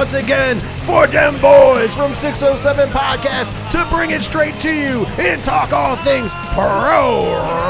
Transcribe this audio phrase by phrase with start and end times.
[0.00, 5.42] once again for them boys from 607 Podcast to bring it straight to you and
[5.42, 7.26] talk all things pro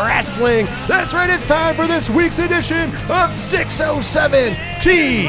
[0.07, 0.67] wrestling.
[0.87, 5.27] That's right, it's time for this week's edition of 607 TWS.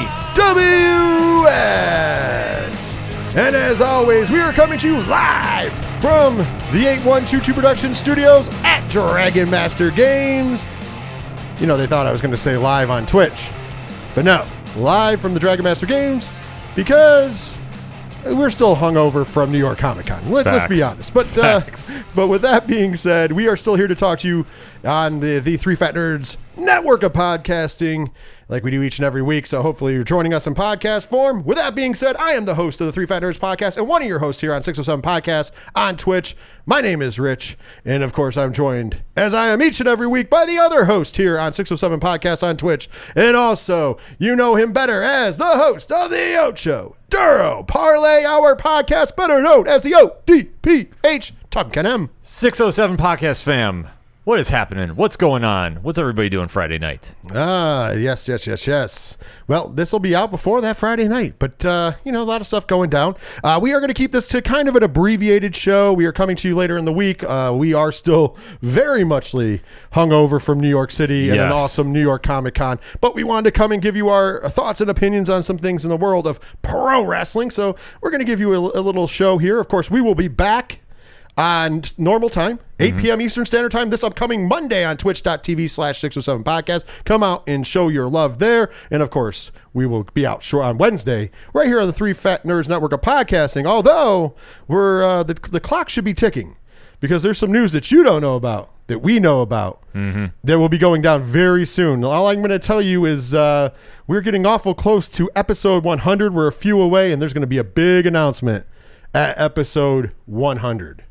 [3.36, 8.88] And as always, we are coming to you live from the 8122 Production Studios at
[8.92, 10.68] Dragon Master Games.
[11.60, 13.50] You know, they thought I was going to say live on Twitch,
[14.14, 16.30] but no, live from the Dragon Master Games
[16.76, 17.58] because
[18.26, 20.32] we're still hungover from New York Comic Con.
[20.32, 21.14] Let, us be honest.
[21.14, 21.62] But uh,
[22.16, 24.46] but with that being said, we are still here to talk to you
[24.84, 28.12] on the the Three Fat Nerds network of podcasting,
[28.50, 29.48] like we do each and every week.
[29.48, 31.44] So hopefully you're joining us in podcast form.
[31.44, 33.88] With that being said, I am the host of the Three Fat Nerds podcast and
[33.88, 36.36] one of your hosts here on 607 Podcast on Twitch.
[36.66, 40.08] My name is Rich, and of course I'm joined as I am each and every
[40.08, 44.56] week by the other host here on 607 Podcast on Twitch, and also you know
[44.56, 49.84] him better as the host of the Ocho Duro Parlay Hour podcast, better known as
[49.84, 52.10] the ODPH Talking M.
[52.22, 53.88] 607 Podcast fam.
[54.24, 54.90] What is happening?
[54.92, 55.78] What's going on?
[55.78, 57.16] What's everybody doing Friday night?
[57.34, 59.18] Ah, yes, yes, yes, yes.
[59.48, 62.40] Well, this will be out before that Friday night, but uh, you know, a lot
[62.40, 63.16] of stuff going down.
[63.44, 65.92] Uh, we are going to keep this to kind of an abbreviated show.
[65.92, 67.24] We are coming to you later in the week.
[67.24, 69.62] Uh, we are still very muchly
[69.94, 71.60] hungover from New York City and an Yes.
[71.60, 74.82] awesome New York Comic Con, but we wanted to come and give you our thoughts
[74.82, 77.50] and opinions on some things in the world of pro wrestling.
[77.50, 79.60] So we're going to give you a, a little show here.
[79.60, 80.81] Of course, we will be back
[81.42, 83.20] on normal time, 8 p.m.
[83.20, 86.86] Eastern Standard Time this upcoming Monday on twitch.tv slash 607 podcast.
[87.04, 88.70] Come out and show your love there.
[88.92, 92.14] And of course, we will be out short on Wednesday right here on the Three
[92.14, 93.66] Fat Nerds Network of Podcasting.
[93.66, 94.36] Although
[94.68, 96.58] we're uh, the, the clock should be ticking
[97.00, 100.70] because there's some news that you don't know about that we know about that will
[100.70, 102.04] be going down very soon.
[102.04, 103.72] All I'm going to tell you is uh,
[104.06, 106.34] we're getting awful close to episode 100.
[106.34, 108.66] We're a few away, and there's going to be a big announcement
[109.14, 111.04] at episode 100.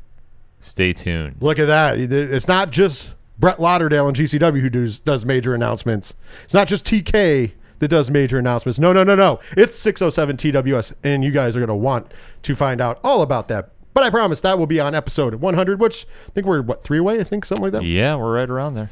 [0.61, 1.37] Stay tuned.
[1.41, 1.97] Look at that.
[1.97, 6.15] It's not just Brett Lauderdale and GCW who does, does major announcements.
[6.43, 8.77] It's not just TK that does major announcements.
[8.79, 9.39] No, no, no, no.
[9.57, 12.11] It's 607 TWS, and you guys are going to want
[12.43, 13.71] to find out all about that.
[13.93, 16.99] But I promise that will be on episode 100, which I think we're, what, three
[16.99, 17.19] away?
[17.19, 17.83] I think something like that.
[17.83, 18.91] Yeah, we're right around there.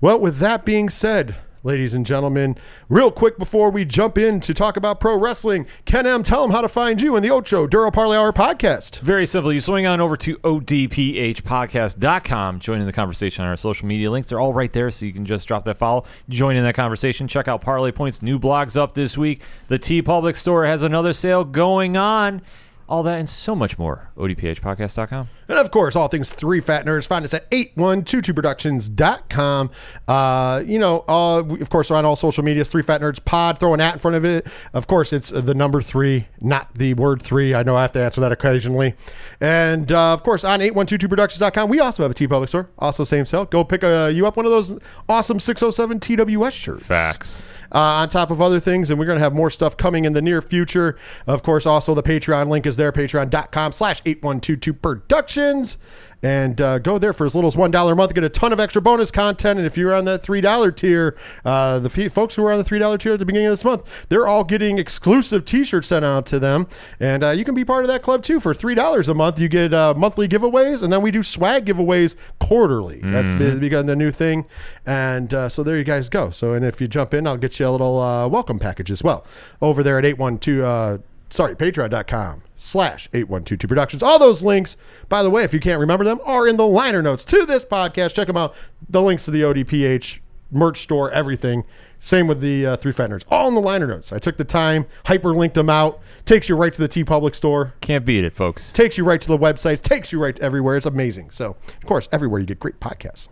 [0.00, 2.56] Well, with that being said, ladies and gentlemen,
[2.88, 6.50] real quick before we jump in to talk about pro wrestling, Ken M, tell them
[6.50, 8.98] how to find you in the Ocho Duro Parlay Hour podcast.
[9.00, 9.52] Very simple.
[9.52, 14.28] You swing on over to odphpodcast.com, join in the conversation on our social media links.
[14.28, 17.28] They're all right there, so you can just drop that follow, join in that conversation.
[17.28, 19.42] Check out Parlay Points new blogs up this week.
[19.68, 22.42] The TeePublic store has another sale going on.
[22.90, 24.10] All that and so much more.
[24.16, 25.28] odphpodcast.com.
[25.48, 27.06] And of course, all things three fat nerds.
[27.06, 29.70] Find us at 8122productions.com.
[30.08, 33.24] Uh, you know, uh, we, of course, we're on all social medias, three fat nerds
[33.24, 34.44] pod, throw an at in front of it.
[34.74, 37.54] Of course, it's the number three, not the word three.
[37.54, 38.96] I know I have to answer that occasionally.
[39.40, 42.70] And uh, of course, on 8122productions.com, we also have a TeePublic store.
[42.78, 43.44] Also, same sale.
[43.44, 44.76] Go pick a, you up one of those
[45.08, 47.44] awesome 607 TWS shirts Facts.
[47.72, 48.90] Uh, on top of other things.
[48.90, 50.96] And we're going to have more stuff coming in the near future.
[51.26, 55.78] Of course, also the Patreon link is there, patreon.com slash 8122 productions.
[56.22, 58.12] And uh, go there for as little as $1 a month.
[58.14, 59.58] Get a ton of extra bonus content.
[59.58, 62.64] And if you're on that $3 tier, uh, the fe- folks who are on the
[62.64, 66.04] $3 tier at the beginning of this month, they're all getting exclusive t shirts sent
[66.04, 66.66] out to them.
[66.98, 68.38] And uh, you can be part of that club too.
[68.40, 70.82] For $3 a month, you get uh, monthly giveaways.
[70.82, 73.00] And then we do swag giveaways quarterly.
[73.02, 74.46] That's be- become the new thing.
[74.84, 76.30] And uh, so there you guys go.
[76.30, 79.02] So, and if you jump in, I'll get you a little uh, welcome package as
[79.02, 79.24] well
[79.62, 80.60] over there at 812.
[80.64, 80.98] Uh,
[81.30, 84.02] sorry, patreon.com slash 8122 productions.
[84.02, 84.76] All those links,
[85.08, 87.64] by the way, if you can't remember them, are in the liner notes to this
[87.64, 88.14] podcast.
[88.14, 88.54] Check them out.
[88.88, 90.18] The links to the ODPH
[90.50, 91.64] merch store, everything.
[92.00, 93.24] Same with the uh, Three Fat Nerds.
[93.30, 94.12] All in the liner notes.
[94.12, 96.00] I took the time, hyperlinked them out.
[96.24, 97.74] Takes you right to the TeePublic store.
[97.82, 98.72] Can't beat it, folks.
[98.72, 99.82] Takes you right to the websites.
[99.82, 100.76] Takes you right to everywhere.
[100.76, 101.30] It's amazing.
[101.30, 103.28] So, of course, everywhere you get great podcasts.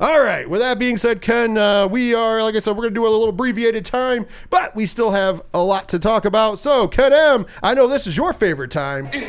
[0.00, 0.48] All right.
[0.48, 3.06] With that being said, Ken, uh, we are, like I said, we're going to do
[3.06, 6.58] a little abbreviated time, but we still have a lot to talk about.
[6.58, 9.08] So, Ken M, I know this is your favorite time.
[9.12, 9.26] It's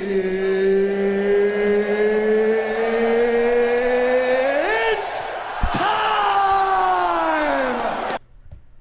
[5.78, 6.60] time!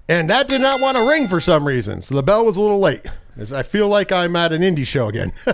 [0.09, 2.03] And that did not want to ring for some reason.
[2.03, 3.07] So the bell was a little late.
[3.35, 5.33] As I feel like I'm at an indie show again.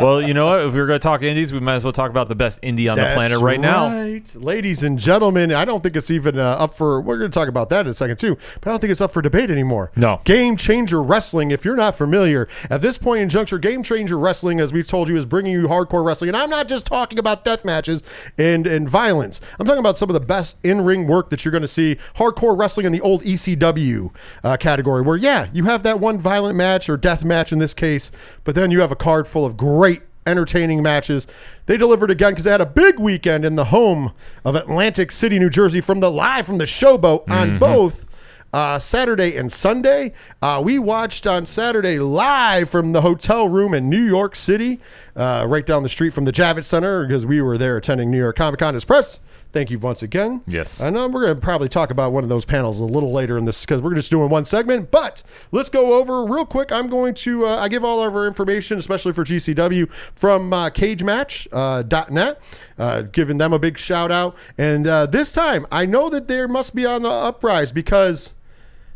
[0.00, 0.66] well, you know what?
[0.66, 2.62] If we are going to talk indies, we might as well talk about the best
[2.62, 3.88] indie on the planet right, now.
[4.34, 7.00] Ladies and gentlemen, I don't think it's even uh, up for.
[7.00, 9.00] We're going to talk about that in a second too, but I don't think it's
[9.00, 9.90] up for debate anymore.
[9.96, 10.20] No.
[10.24, 11.50] Game Changer Wrestling.
[11.50, 15.08] If you're not familiar, at this point in juncture, Game Changer Wrestling, as we've told
[15.08, 18.04] you, is bringing you hardcore wrestling, and I'm not just talking about death matches
[18.38, 19.40] and and violence.
[19.58, 21.96] I'm talking about some of the best in ring work that you're going to see.
[22.14, 24.14] Hardcore wrestling in the old ECW
[24.44, 27.74] uh, category, where yeah, you have that one violent match or death match in this
[27.74, 28.12] case,
[28.44, 31.26] but then you have a card full of great entertaining matches.
[31.66, 34.12] They delivered again because they had a big weekend in the home
[34.44, 38.08] of Atlantic City, New Jersey, from the live from the showboat on both.
[38.54, 40.12] Uh, Saturday and Sunday.
[40.42, 44.78] Uh, we watched on Saturday live from the hotel room in New York City,
[45.16, 48.18] uh, right down the street from the Javits Center, because we were there attending New
[48.18, 49.20] York Comic Con as press.
[49.52, 50.40] Thank you once again.
[50.46, 50.80] Yes.
[50.80, 53.36] And know we're going to probably talk about one of those panels a little later
[53.36, 54.90] in this because we're just doing one segment.
[54.90, 56.72] But let's go over real quick.
[56.72, 60.70] I'm going to uh, I give all of our information, especially for GCW, from uh,
[60.70, 62.40] CageMatch.net,
[62.78, 64.36] uh, giving them a big shout out.
[64.56, 68.34] And uh, this time, I know that there must be on the uprise because.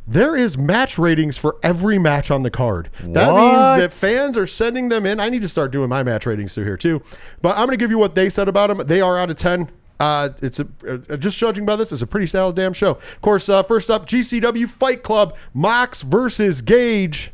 [0.09, 2.91] There is match ratings for every match on the card.
[3.01, 3.41] That What?
[3.43, 5.19] means that fans are sending them in.
[5.19, 7.03] I need to start doing my match ratings through here too.
[7.43, 8.87] But I'm going to give you what they said about them.
[8.87, 9.69] They are out of 10.
[9.99, 12.93] Uh, it's a uh, just judging by this, it's a pretty solid damn show.
[12.93, 17.33] Of course, uh, first up, GCW Fight Club Mox versus Gage.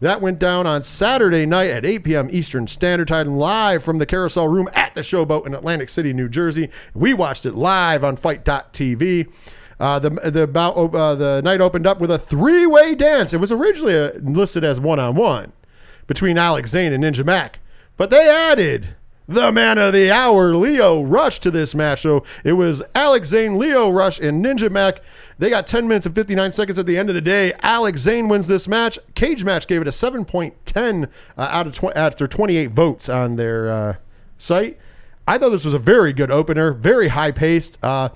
[0.00, 2.28] That went down on Saturday night at 8 p.m.
[2.30, 6.28] Eastern Standard Time, live from the Carousel Room at the Showboat in Atlantic City, New
[6.28, 6.70] Jersey.
[6.94, 9.32] We watched it live on FITE.tv.
[9.80, 13.32] Uh, the the uh, the night opened up with a three way dance.
[13.32, 15.52] It was originally uh, listed as one on one
[16.06, 17.60] between Alex Zane and Ninja Mac,
[17.96, 18.96] but they added
[19.28, 22.00] the man of the hour, Leo Rush, to this match.
[22.00, 25.02] So it was Alex Zane, Leo Rush, and Ninja Mac.
[25.38, 27.52] They got 10 minutes and 59 seconds at the end of the day.
[27.62, 28.98] Alex Zane wins this match.
[29.14, 31.04] Cage Match gave it a 7.10
[31.36, 33.96] uh, out of tw- after 28 votes on their uh,
[34.38, 34.78] site.
[35.28, 37.78] I thought this was a very good opener, very high paced.
[37.84, 38.08] Uh,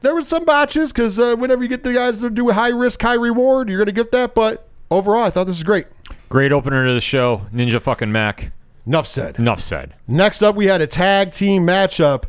[0.00, 2.68] there was some botches because uh, whenever you get the guys that do a high
[2.68, 4.34] risk, high reward, you're going to get that.
[4.34, 5.86] But overall, I thought this was great.
[6.28, 7.46] Great opener to the show.
[7.54, 8.50] Ninja fucking Mac.
[8.86, 9.38] Enough said.
[9.38, 9.94] Enough said.
[10.06, 12.24] Next up, we had a tag team matchup.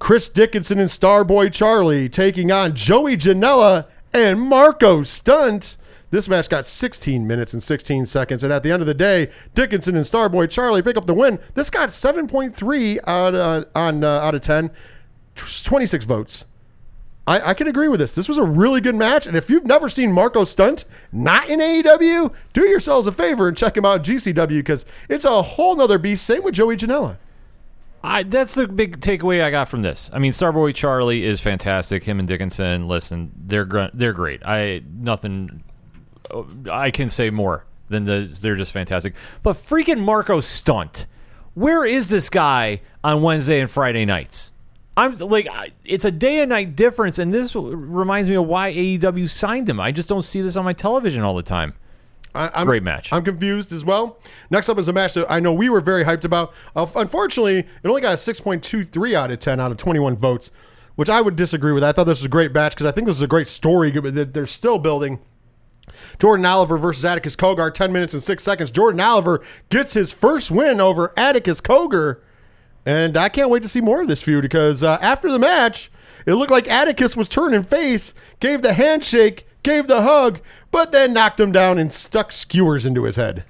[0.00, 5.76] Chris Dickinson and Starboy Charlie taking on Joey Janela and Marco Stunt.
[6.10, 9.30] This match got 16 minutes and 16 seconds, and at the end of the day,
[9.54, 11.38] Dickinson and Starboy Charlie pick up the win.
[11.54, 14.72] This got 7.3 out uh, on uh, out of 10,
[15.36, 16.46] 26 votes.
[17.26, 18.14] I, I can agree with this.
[18.14, 21.60] This was a really good match, and if you've never seen Marco Stunt not in
[21.60, 25.76] AEW, do yourselves a favor and check him out in GCW because it's a whole
[25.76, 26.24] nother beast.
[26.24, 27.18] Same with Joey Janela.
[28.02, 30.10] I, that's the big takeaway I got from this.
[30.12, 32.04] I mean, Starboy Charlie is fantastic.
[32.04, 34.42] Him and Dickinson, listen, they're gr- they're great.
[34.44, 35.62] I nothing
[36.70, 39.14] I can say more than the, they're just fantastic.
[39.42, 41.06] But freaking Marco Stunt,
[41.54, 44.52] where is this guy on Wednesday and Friday nights?
[45.00, 45.48] I'm like,
[45.82, 49.80] it's a day and night difference, and this reminds me of why AEW signed him.
[49.80, 51.72] I just don't see this on my television all the time.
[52.34, 53.10] I, I'm, Great match.
[53.10, 54.18] I'm confused as well.
[54.50, 56.52] Next up is a match that I know we were very hyped about.
[56.76, 60.50] Uh, unfortunately, it only got a 6.23 out of 10 out of 21 votes,
[60.96, 61.82] which I would disagree with.
[61.82, 63.90] I thought this was a great match because I think this is a great story
[63.90, 65.18] that they're still building.
[66.18, 68.70] Jordan Oliver versus Atticus Cogar, 10 minutes and 6 seconds.
[68.70, 72.20] Jordan Oliver gets his first win over Atticus Cogar.
[72.86, 75.90] And I can't wait to see more of this feud because uh, after the match,
[76.26, 81.12] it looked like Atticus was turning face, gave the handshake, gave the hug, but then
[81.12, 83.44] knocked him down and stuck skewers into his head.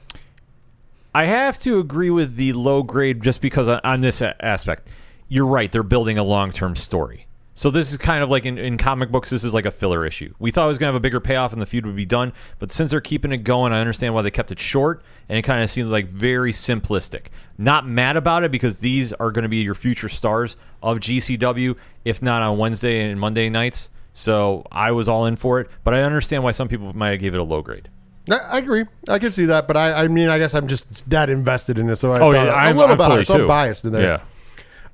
[1.15, 4.89] I have to agree with the low grade just because on, on this aspect.
[5.29, 5.71] You're right.
[5.71, 7.27] They're building a long term story.
[7.61, 10.07] So this is kind of like in, in comic books, this is like a filler
[10.07, 10.33] issue.
[10.39, 12.07] We thought it was going to have a bigger payoff and the feud would be
[12.07, 15.37] done, but since they're keeping it going, I understand why they kept it short, and
[15.37, 17.27] it kind of seems like very simplistic.
[17.59, 21.77] Not mad about it because these are going to be your future stars of GCW,
[22.07, 23.91] if not on Wednesday and Monday nights.
[24.15, 27.21] So I was all in for it, but I understand why some people might have
[27.21, 27.91] gave it a low grade.
[28.31, 28.87] I, agree.
[29.07, 31.91] I can see that, but I, I mean, I guess I'm just that invested in
[31.91, 33.47] it, so I Oh, thought yeah, a I'm- little I'm higher, so I'm too.
[33.49, 34.01] biased in there.
[34.03, 34.21] Yeah.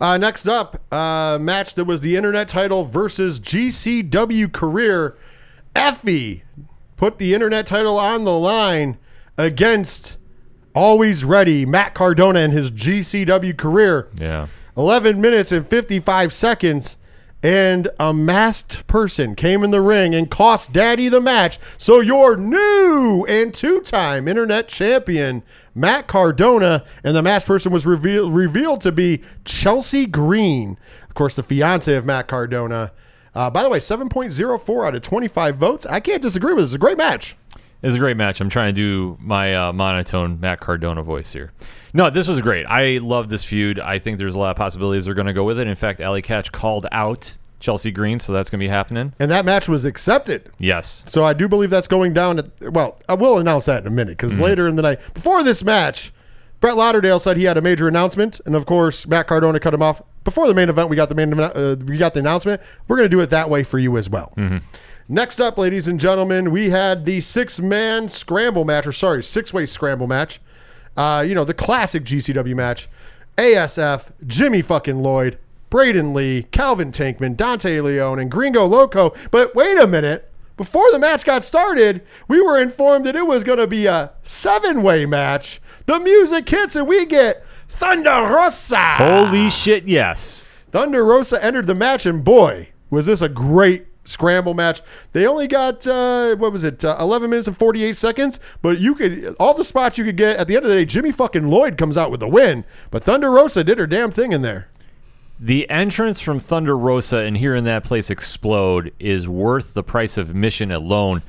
[0.00, 5.16] Uh, next up, uh, match that was the internet title versus GCW career.
[5.74, 6.42] Effy
[6.96, 8.98] put the internet title on the line
[9.38, 10.16] against
[10.74, 14.08] always ready Matt Cardona and his GCW career.
[14.18, 14.48] Yeah.
[14.76, 16.96] 11 minutes and 55 seconds.
[17.42, 21.58] And a masked person came in the ring and cost Daddy the match.
[21.78, 25.42] So your new and two-time internet champion,
[25.76, 30.78] Matt Cardona, and the masked person was revealed revealed to be Chelsea Green,
[31.08, 32.92] of course, the fiance of Matt Cardona.
[33.34, 35.84] Uh, by the way, 7.04 out of 25 votes.
[35.84, 36.70] I can't disagree with this.
[36.70, 37.36] It's a great match.
[37.82, 38.40] It's a great match.
[38.40, 41.52] I'm trying to do my uh, monotone Matt Cardona voice here.
[41.92, 42.64] No, this was great.
[42.64, 43.78] I love this feud.
[43.78, 45.66] I think there's a lot of possibilities they're going to go with it.
[45.66, 49.14] In fact, Allie Katch called out Chelsea Green, so that's going to be happening.
[49.18, 50.50] And that match was accepted.
[50.58, 51.04] Yes.
[51.06, 52.38] So I do believe that's going down.
[52.38, 55.42] At, well, I will announce that in a minute because later in the night, before
[55.42, 56.12] this match,
[56.60, 59.82] Brett Lauderdale said he had a major announcement, and of course Matt Cardona cut him
[59.82, 60.88] off before the main event.
[60.88, 62.60] We got the main, uh, we got the announcement.
[62.88, 64.32] We're going to do it that way for you as well.
[65.08, 70.08] Next up, ladies and gentlemen, we had the six-man scramble match, or sorry, six-way scramble
[70.08, 70.40] match.
[70.96, 72.88] Uh, you know the classic GCW match.
[73.38, 75.38] ASF, Jimmy fucking Lloyd,
[75.70, 79.14] Braden Lee, Calvin Tankman, Dante Leone, and Gringo Loco.
[79.30, 80.30] But wait a minute.
[80.56, 84.12] Before the match got started, we were informed that it was going to be a
[84.22, 85.60] seven way match.
[85.84, 88.78] The music hits and we get Thunder Rosa.
[88.78, 90.44] Holy shit, yes.
[90.72, 94.80] Thunder Rosa entered the match, and boy, was this a great scramble match.
[95.12, 98.78] They only got uh, what was it, uh, eleven minutes and forty eight seconds, but
[98.78, 100.84] you could all the spots you could get at the end of the day.
[100.84, 104.32] Jimmy fucking Lloyd comes out with the win, but Thunder Rosa did her damn thing
[104.32, 104.68] in there.
[105.38, 110.30] The entrance from Thunder Rosa and hearing that place explode is worth the price of
[110.30, 111.22] admission alone.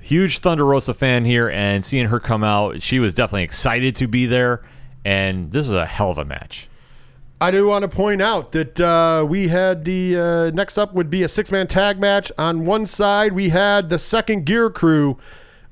[0.00, 4.06] Huge Thunder Rosa fan here, and seeing her come out, she was definitely excited to
[4.06, 4.62] be there.
[5.04, 6.68] And this is a hell of a match.
[7.40, 11.10] I do want to point out that uh, we had the uh, next up would
[11.10, 12.30] be a six man tag match.
[12.38, 15.18] On one side, we had the second gear crew,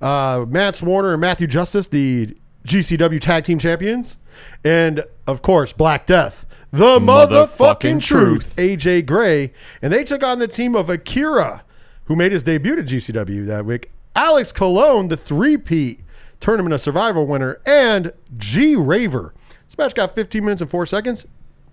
[0.01, 4.17] uh, Matt Warner and Matthew Justice, the GCW tag team champions,
[4.65, 8.55] and of course, Black Death, the motherfucking, truth.
[8.57, 11.65] AJ Gray, and they took on the team of Akira,
[12.05, 16.01] who made his debut at GCW that week, Alex Colon, the three-peat
[16.41, 19.35] Tournament of Survival winner, and G Raver.
[19.67, 21.27] This match got 15 minutes and four seconds.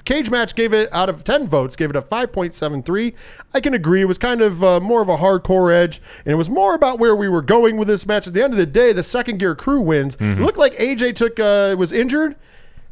[0.06, 3.16] Cage match gave it out of 10 votes, gave it a 5.73.
[3.56, 4.02] I can agree.
[4.02, 7.00] It was kind of uh, more of a hardcore edge, and it was more about
[7.00, 8.28] where we were going with this match.
[8.28, 10.16] At the end of the day, the second gear crew wins.
[10.20, 12.36] It looked like AJ took uh, was injured.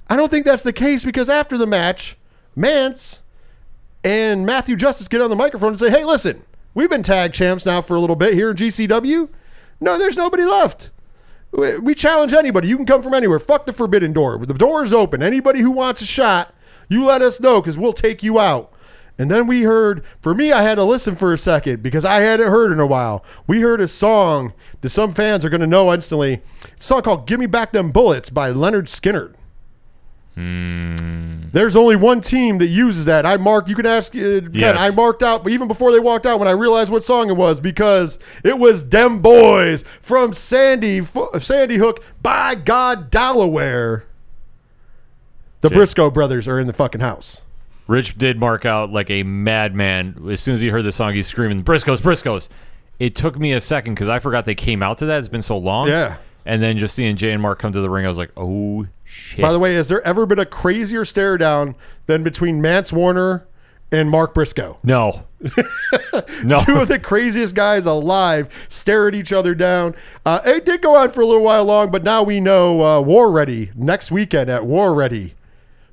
[0.09, 2.17] I don't think that's the case because after the match,
[2.55, 3.21] Mance
[4.03, 6.43] and Matthew Justice get on the microphone and say, "Hey, listen,
[6.73, 9.29] we've been tag champs now for a little bit here in GCW.
[9.79, 10.91] No, there's nobody left.
[11.51, 12.67] We challenge anybody.
[12.67, 13.39] You can come from anywhere.
[13.39, 14.43] Fuck the forbidden door.
[14.43, 15.21] The door is open.
[15.21, 16.53] Anybody who wants a shot,
[16.89, 18.71] you let us know because we'll take you out."
[19.17, 22.21] And then we heard, for me, I had to listen for a second because I
[22.21, 23.23] hadn't heard in a while.
[23.45, 26.41] We heard a song that some fans are going to know instantly.
[26.75, 29.35] It's a song called Give Me Back Them Bullets by Lynyrd Skynyrd.
[30.35, 33.25] There's only one team that uses that.
[33.25, 33.69] I marked.
[33.69, 34.15] You can ask.
[34.15, 34.77] Uh, Ken, Yes.
[34.79, 37.37] I marked out, but even before they walked out, when I realized what song it
[37.37, 41.01] was, because it was "Dem Boys" from Sandy
[41.39, 42.03] Sandy Hook.
[42.21, 44.05] By God, Delaware.
[45.61, 45.77] The Shit.
[45.77, 47.41] Briscoe brothers are in the fucking house.
[47.87, 50.25] Rich did mark out like a madman.
[50.29, 52.49] As soon as he heard the song, he's screaming, Briscoes, Briscoes.
[52.99, 55.19] It took me a second because I forgot they came out to that.
[55.19, 55.87] It's been so long.
[55.87, 56.17] Yeah.
[56.45, 58.87] And then just seeing Jay and Mark come to the ring, I was like, oh,
[59.13, 59.41] shit.
[59.41, 61.75] By the way, has there ever been a crazier stare down
[62.07, 63.45] than between Mance Warner
[63.91, 64.77] and Mark Briscoe?
[64.83, 65.25] no.
[66.45, 66.63] no.
[66.63, 69.93] Two of the craziest guys alive stare at each other down.
[70.25, 73.01] Uh, it did go on for a little while long, but now we know uh,
[73.01, 75.33] War Ready next weekend at War Ready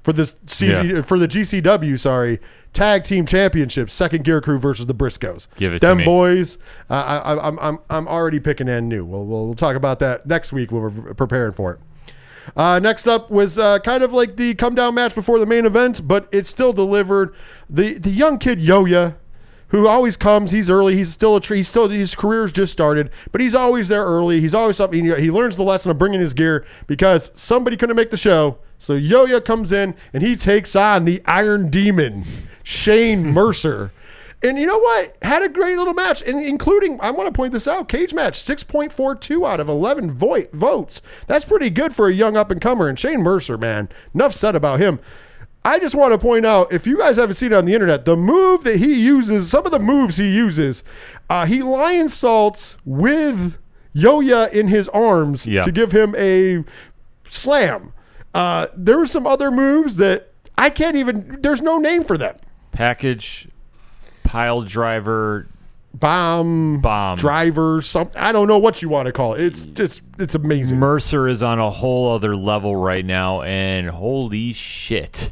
[0.04, 1.02] for the CC, Yeah.
[1.02, 1.98] for the GCW.
[1.98, 2.38] Sorry,
[2.72, 5.48] tag team championship, second gear crew versus the Briscoes.
[5.56, 6.04] Give it to Them me.
[6.04, 6.58] boys.
[6.88, 9.04] Uh, I, I, I'm I'm I'm already picking and new.
[9.04, 11.80] We'll, we'll we'll talk about that next week when we're preparing for it.
[12.56, 15.66] Uh, next up was uh, kind of like the come down match before the main
[15.66, 17.34] event, but it still delivered.
[17.68, 19.14] The the young kid Yoya,
[19.68, 20.96] who always comes, he's early.
[20.96, 21.58] He's still a tree.
[21.58, 24.40] He's still his career's just started, but he's always there early.
[24.40, 24.92] He's always up.
[24.92, 28.58] He, he learns the lesson of bringing his gear because somebody couldn't make the show.
[28.78, 32.24] So Yoya comes in and he takes on the Iron Demon,
[32.62, 33.92] Shane Mercer.
[34.42, 35.16] And you know what?
[35.22, 38.38] Had a great little match, and including I want to point this out: cage match,
[38.40, 41.02] six point four two out of eleven vo- votes.
[41.26, 42.88] That's pretty good for a young up and comer.
[42.88, 44.98] And Shane Mercer, man, enough said about him.
[45.62, 48.06] I just want to point out, if you guys haven't seen it on the internet,
[48.06, 50.82] the move that he uses, some of the moves he uses,
[51.28, 53.58] uh, he lionsaults with
[53.94, 55.60] Yoya in his arms Yeah.
[55.60, 56.64] to give him a
[57.28, 57.92] slam.
[58.34, 61.38] Uh, there were some other moves that I can't even.
[61.42, 62.36] There's no name for them.
[62.72, 63.48] Package,
[64.30, 65.48] pile driver,
[65.92, 67.18] bomb, Bomb.
[67.18, 69.40] driver, something I don't know what you want to call it.
[69.44, 70.78] It's just it's amazing.
[70.78, 75.30] Mercer is on a whole other level right now, and holy shit,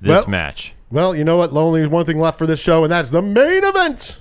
[0.00, 0.74] this Well- match.
[0.90, 1.52] well, you know what?
[1.52, 4.18] Only one thing left for this show, and that's the main event.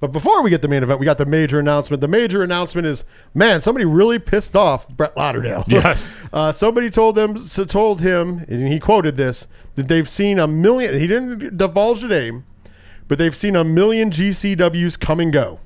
[0.00, 2.00] But before we get the main event, we got the major announcement.
[2.00, 5.62] The major announcement is, man, somebody really pissed off Brett Lauderdale.
[5.68, 6.16] Yes.
[6.32, 10.46] uh, somebody told them, so told him, and he quoted this that they've seen a
[10.46, 10.98] million.
[10.98, 12.46] He didn't divulge the name,
[13.10, 15.58] but they've seen a million GCWs come and go.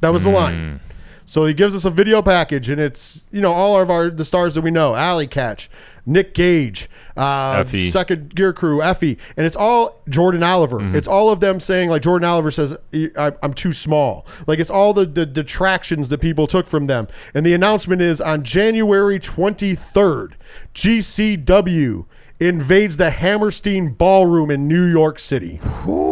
[0.00, 0.80] That was the line.
[1.26, 4.24] So he gives us a video package, and it's you know all of our the
[4.24, 5.68] stars that we know: Allie Katch,
[6.06, 7.64] Nick Gage, uh.
[7.90, 10.80] Second Gear Crew, Effy, and it's all Jordan Oliver.
[10.96, 14.70] It's all of them saying like Jordan Oliver says, I, "I'm too small." Like it's
[14.70, 17.08] all the, the detractions that people took from them.
[17.34, 20.32] And the announcement is on January 23rd,
[20.74, 22.06] GCW
[22.40, 25.60] invades the Hammerstein Ballroom in New York City.
[25.86, 26.11] Ooh.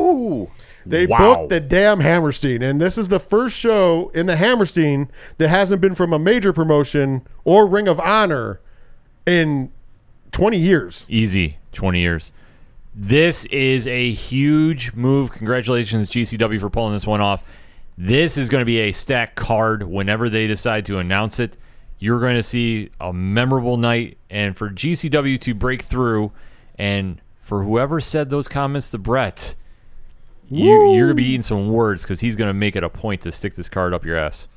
[0.87, 1.19] They Wow.
[1.19, 5.09] booked the damn Hammerstein, and this is the first show in the Hammerstein
[5.39, 8.61] that hasn't been from a major promotion or Ring of Honor
[9.27, 9.71] in
[10.33, 11.05] 20 years.
[11.09, 12.33] Easy, 20 years.
[12.95, 15.31] This is a huge move.
[15.33, 17.47] Congratulations, GCW, for pulling this one off.
[17.97, 21.57] This is going to be a stack card whenever they decide to announce it.
[21.99, 26.33] You're going to see a memorable night, and for GCW to break through,
[26.79, 29.55] and for whoever said those comments to Brett,
[30.51, 32.91] you, you're going to be eating some words because he's going to make it a
[32.91, 34.49] point to stick this card up your ass.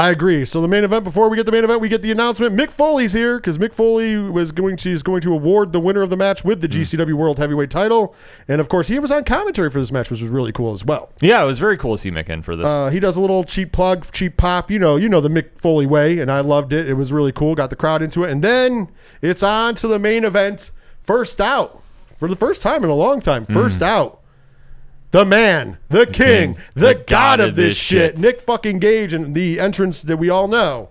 [0.00, 0.46] I agree.
[0.46, 1.04] So the main event.
[1.04, 2.56] Before we get the main event, we get the announcement.
[2.56, 6.00] Mick Foley's here because Mick Foley was going to is going to award the winner
[6.00, 8.14] of the match with the GCW World Heavyweight Title,
[8.48, 10.86] and of course he was on commentary for this match, which was really cool as
[10.86, 11.10] well.
[11.20, 12.66] Yeah, it was very cool to see Mick in for this.
[12.66, 14.70] Uh, he does a little cheap plug, cheap pop.
[14.70, 16.88] You know, you know the Mick Foley way, and I loved it.
[16.88, 17.54] It was really cool.
[17.54, 18.88] Got the crowd into it, and then
[19.20, 20.70] it's on to the main event.
[21.02, 23.44] First out for the first time in a long time.
[23.44, 24.19] First out.
[25.12, 29.58] The man, the king, king, the, god, of this shit, Nick fucking Gage, and the
[29.58, 30.90] entrance that we all know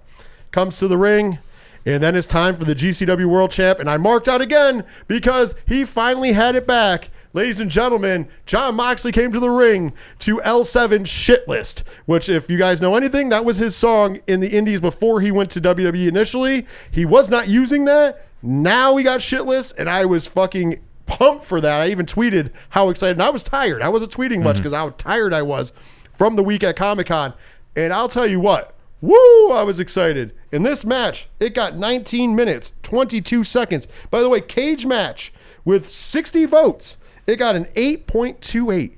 [0.51, 1.39] comes to the ring.
[1.85, 3.79] And then it's time for the GCW World Champ.
[3.79, 7.09] And I marked out again because he finally had it back.
[7.31, 12.49] Ladies and gentlemen, John Moxley came to the ring to L7 Shit List, which, if
[12.49, 15.61] you guys know anything, that was his song in the Indies before he went to
[15.61, 16.67] WWE initially.
[16.91, 18.25] He was not using that.
[18.41, 21.81] Now he got Shit List, and I was fucking pumped for that.
[21.81, 23.19] I even tweeted how excited.
[23.19, 23.81] I was tired.
[23.81, 24.63] I wasn't tweeting much mm-hmm.
[24.63, 25.73] because how tired I was
[26.13, 27.33] from the week at Comic Con.
[27.75, 30.33] And I'll tell you what, woo, I was excited.
[30.51, 33.87] In this match, it got 19 minutes, 22 seconds.
[34.09, 35.33] By the way, cage match
[35.65, 36.97] with 60 votes.
[37.25, 38.97] It got an 8.28.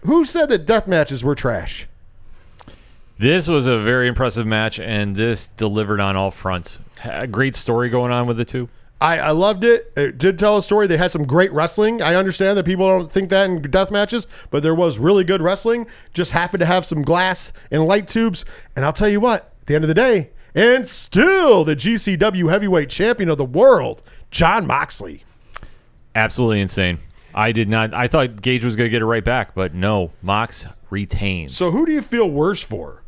[0.00, 1.88] Who said that death matches were trash?
[3.16, 6.78] This was a very impressive match, and this delivered on all fronts.
[7.04, 8.68] A great story going on with the two.
[9.04, 9.92] I, I loved it.
[9.98, 10.86] It did tell a story.
[10.86, 12.00] They had some great wrestling.
[12.00, 15.42] I understand that people don't think that in death matches, but there was really good
[15.42, 15.86] wrestling.
[16.14, 18.46] Just happened to have some glass and light tubes.
[18.74, 22.48] And I'll tell you what, at the end of the day, and still the GCW
[22.48, 25.22] heavyweight champion of the world, John Moxley.
[26.14, 26.96] Absolutely insane.
[27.34, 27.92] I did not.
[27.92, 30.12] I thought Gage was going to get it right back, but no.
[30.22, 31.54] Mox retains.
[31.54, 33.02] So who do you feel worse for?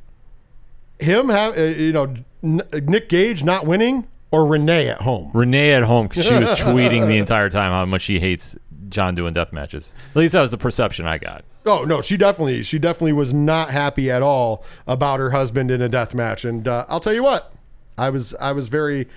[0.99, 5.31] Him have uh, you know Nick Gage not winning or Renee at home?
[5.33, 8.57] Renee at home because she was tweeting the entire time how much she hates
[8.89, 9.93] John doing death matches.
[10.11, 11.45] At least that was the perception I got.
[11.65, 15.83] Oh no, she definitely she definitely was not happy at all about her husband in
[15.83, 16.45] a death match.
[16.45, 17.53] And uh, I'll tell you what,
[17.99, 19.09] I was I was very.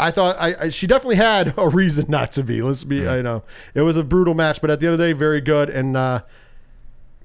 [0.00, 2.62] I thought I, I she definitely had a reason not to be.
[2.62, 3.06] Let's be.
[3.06, 3.42] I know
[3.74, 5.68] it was a brutal match, but at the end of the day, very good.
[5.70, 6.22] And uh,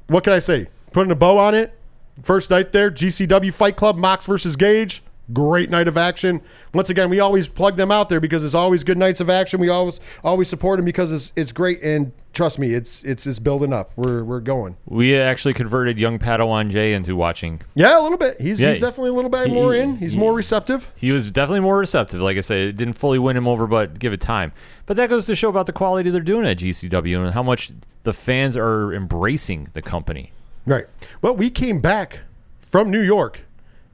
[0.08, 0.68] what can I say?
[0.92, 1.78] Putting a bow on it.
[2.22, 5.02] First night there, GCW Fight Club, Mox versus Gage.
[5.32, 6.42] Great night of action.
[6.74, 9.60] Once again, we always plug them out there because it's always good nights of action.
[9.62, 11.82] We always always support them because it's it's great.
[11.82, 13.92] And trust me, it's it's it's building up.
[13.96, 14.76] We're we're going.
[14.86, 17.62] We actually converted young Padawan Jay into watching.
[17.74, 18.42] Yeah, a little bit.
[18.42, 18.70] He's Yeah.
[18.70, 19.96] he's definitely a little bit He- more in.
[19.96, 20.92] He's he- more receptive.
[20.98, 22.20] He was definitely more receptive.
[22.20, 24.52] Like I said, it didn't fully win him over, but give it time.
[24.86, 27.72] But that goes to show about the quality they're doing at GCW and how much
[28.04, 30.34] the fans are embracing the company.
[30.66, 30.86] Right.
[31.22, 32.20] Well, we came back
[32.60, 33.46] from New York,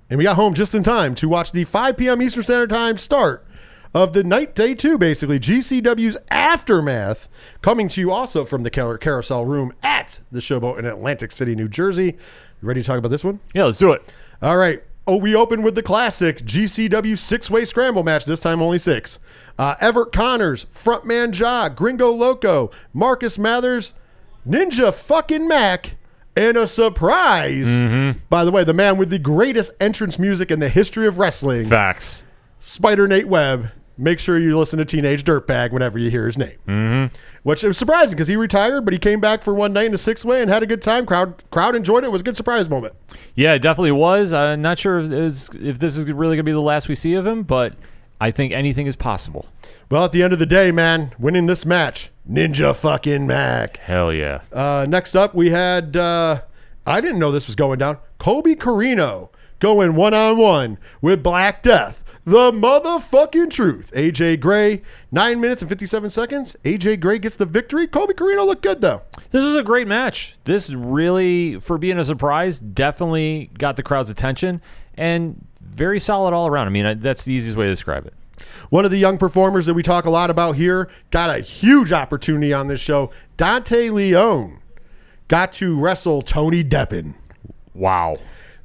[0.09, 2.21] and we got home just in time to watch the 5 p.m.
[2.21, 3.45] Eastern Standard Time start
[3.93, 7.27] of the night day two, basically GCW's aftermath,
[7.61, 11.55] coming to you also from the Car- Carousel Room at the Showboat in Atlantic City,
[11.55, 12.17] New Jersey.
[12.61, 13.39] You ready to talk about this one?
[13.53, 14.13] Yeah, let's do it.
[14.41, 14.83] All right.
[15.07, 19.17] Oh, we open with the classic GCW six way scramble match, this time only six.
[19.57, 23.93] Uh, Everett Connors, Frontman Ja, Gringo Loco, Marcus Mathers,
[24.47, 25.95] Ninja fucking Mac,
[26.39, 27.77] and a surprise.
[28.29, 31.65] By the way, the man with the greatest entrance music in the history of wrestling,
[31.65, 32.23] Facts.
[32.59, 33.71] Spider Nate Webb.
[33.97, 36.55] Make sure you listen to Teenage Dirtbag whenever you hear his name.
[36.65, 37.13] Mm-hmm.
[37.43, 39.97] Which was surprising because he retired, but he came back for one night in a
[39.97, 41.05] six way and had a good time.
[41.05, 42.07] Crowd crowd enjoyed it.
[42.07, 42.93] It was a good surprise moment.
[43.35, 44.31] Yeah, it definitely was.
[44.31, 45.11] I'm not sure if,
[45.53, 47.73] if this is really going to be the last we see of him, but
[48.19, 49.45] I think anything is possible.
[49.89, 53.77] Well, at the end of the day, man, winning this match, Ninja fucking Mac.
[53.77, 54.41] Hell yeah.
[54.51, 56.41] Uh, next up, we had, uh,
[56.85, 61.63] I didn't know this was going down, Kobe Carino going one on one with Black
[61.63, 62.03] Death.
[62.25, 63.91] The motherfucking truth.
[63.95, 66.55] AJ Gray, nine minutes and 57 seconds.
[66.63, 67.87] AJ Gray gets the victory.
[67.87, 69.01] Kobe Carino looked good, though.
[69.31, 70.35] This was a great match.
[70.43, 74.61] This really, for being a surprise, definitely got the crowd's attention.
[74.95, 76.67] and very solid all around.
[76.67, 78.13] I mean, I- that's the easiest way to describe it.
[78.69, 81.91] One of the young performers that we talk a lot about here got a huge
[81.91, 83.11] opportunity on this show.
[83.37, 84.59] Dante Leone
[85.27, 87.15] got to wrestle Tony Deppen.
[87.73, 88.17] Wow.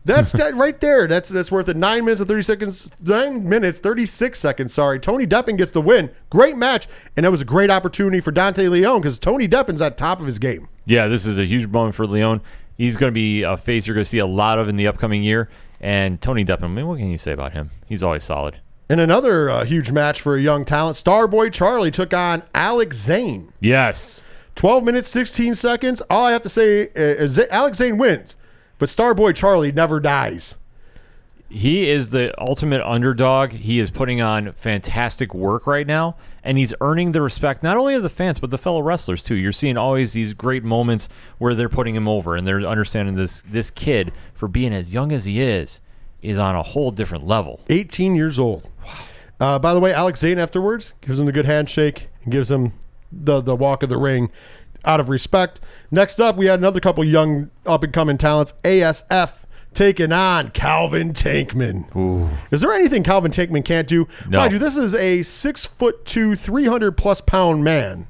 [0.04, 1.06] That's that right there.
[1.06, 1.76] That's that's worth it.
[1.76, 2.90] Nine minutes and thirty seconds.
[3.02, 4.74] Nine minutes thirty six seconds.
[4.74, 6.10] Sorry, Tony Deppen gets the win.
[6.30, 6.86] Great match,
[7.16, 10.26] and that was a great opportunity for Dante Leone because Tony Deppen's at top of
[10.26, 10.68] his game.
[10.84, 12.42] Yeah, this is a huge moment for Leone.
[12.76, 14.86] He's going to be a face you're going to see a lot of in the
[14.88, 15.48] upcoming year.
[15.84, 17.68] And Tony Deppen, I mean, what can you say about him?
[17.86, 18.58] He's always solid.
[18.88, 20.96] And another uh, huge match for a young talent.
[20.96, 23.52] Starboy Charlie took on Alex Zane.
[23.60, 24.22] Yes.
[24.54, 26.00] 12 minutes, 16 seconds.
[26.08, 28.38] All I have to say is Alex Zane wins,
[28.78, 30.54] but Starboy Charlie never dies.
[31.48, 33.52] He is the ultimate underdog.
[33.52, 37.94] He is putting on fantastic work right now, and he's earning the respect not only
[37.94, 39.34] of the fans but the fellow wrestlers too.
[39.34, 43.42] You're seeing always these great moments where they're putting him over and they're understanding this
[43.42, 45.80] this kid for being as young as he is
[46.22, 47.60] is on a whole different level.
[47.68, 48.68] 18 years old.
[49.38, 52.72] Uh, by the way, Alex Zane afterwards gives him the good handshake and gives him
[53.12, 54.30] the, the walk of the ring
[54.84, 55.60] out of respect.
[55.90, 58.54] Next up, we had another couple young up and coming talents.
[58.64, 59.43] ASF
[59.74, 62.30] taking on Calvin Tankman.
[62.50, 64.08] Is there anything Calvin Tankman can't do?
[64.28, 64.38] No.
[64.38, 68.06] Mind you, this is a six foot two, 300 plus pound man.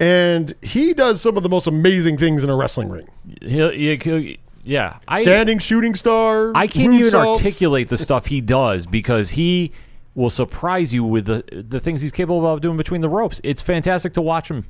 [0.00, 3.08] And he does some of the most amazing things in a wrestling ring.
[3.42, 6.52] He'll, he- he'll- yeah, I Standing shooting star.
[6.54, 9.72] I can't even articulate the stuff he does because he
[10.14, 13.40] will surprise you with the the things he's capable of doing between the ropes.
[13.42, 14.64] It's fantastic to watch him.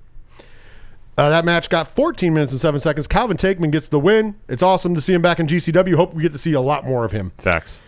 [1.19, 3.07] Uh, that match got 14 minutes and 7 seconds.
[3.07, 4.35] Calvin Tankman gets the win.
[4.49, 5.95] It's awesome to see him back in GCW.
[5.95, 7.33] Hope we get to see a lot more of him.
[7.39, 7.81] Facts.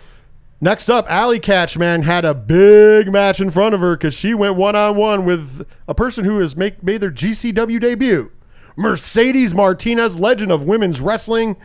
[0.60, 4.34] Next up, Allie Katch, man, had a big match in front of her because she
[4.34, 8.30] went one on one with a person who has make, made their GCW debut.
[8.76, 11.56] Mercedes Martinez, legend of women's wrestling.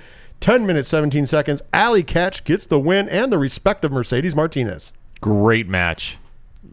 [0.41, 1.61] 10 minutes, 17 seconds.
[1.73, 4.93] Allie Katch gets the win and the respect of Mercedes Martinez.
[5.21, 6.17] Great match.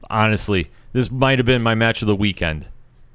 [0.09, 2.66] Honestly, this might have been my match of the weekend.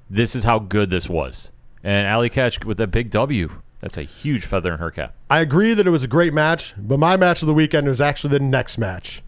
[0.10, 1.52] This is how good this was.
[1.84, 3.62] And Allie Katch with that big W.
[3.80, 5.16] That's a huge feather in her cap.
[5.30, 8.00] I agree that it was a great match, but my match of the weekend was
[8.00, 9.24] actually the next match.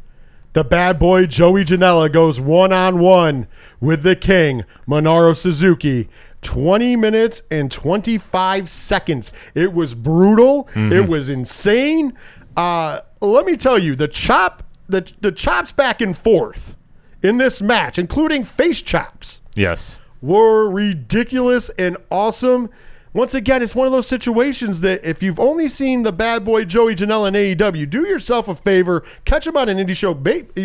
[0.54, 3.48] The bad boy Joey Janela goes one on one
[3.80, 6.08] with the king, Minoru Suzuki.
[6.44, 9.32] 20 minutes and 25 seconds.
[9.56, 10.68] It was brutal.
[10.76, 12.14] It was insane.
[12.58, 16.76] Uh, let me tell you, the chop, the, the chops back and forth
[17.24, 20.00] in this match, including face chops Yes.
[20.24, 22.70] Were ridiculous and awesome.
[23.12, 26.66] Once again, it's one of those situations that if you've only seen the bad boy
[26.66, 30.16] Joey Janela in AEW, do yourself a favor, catch him on an indie show,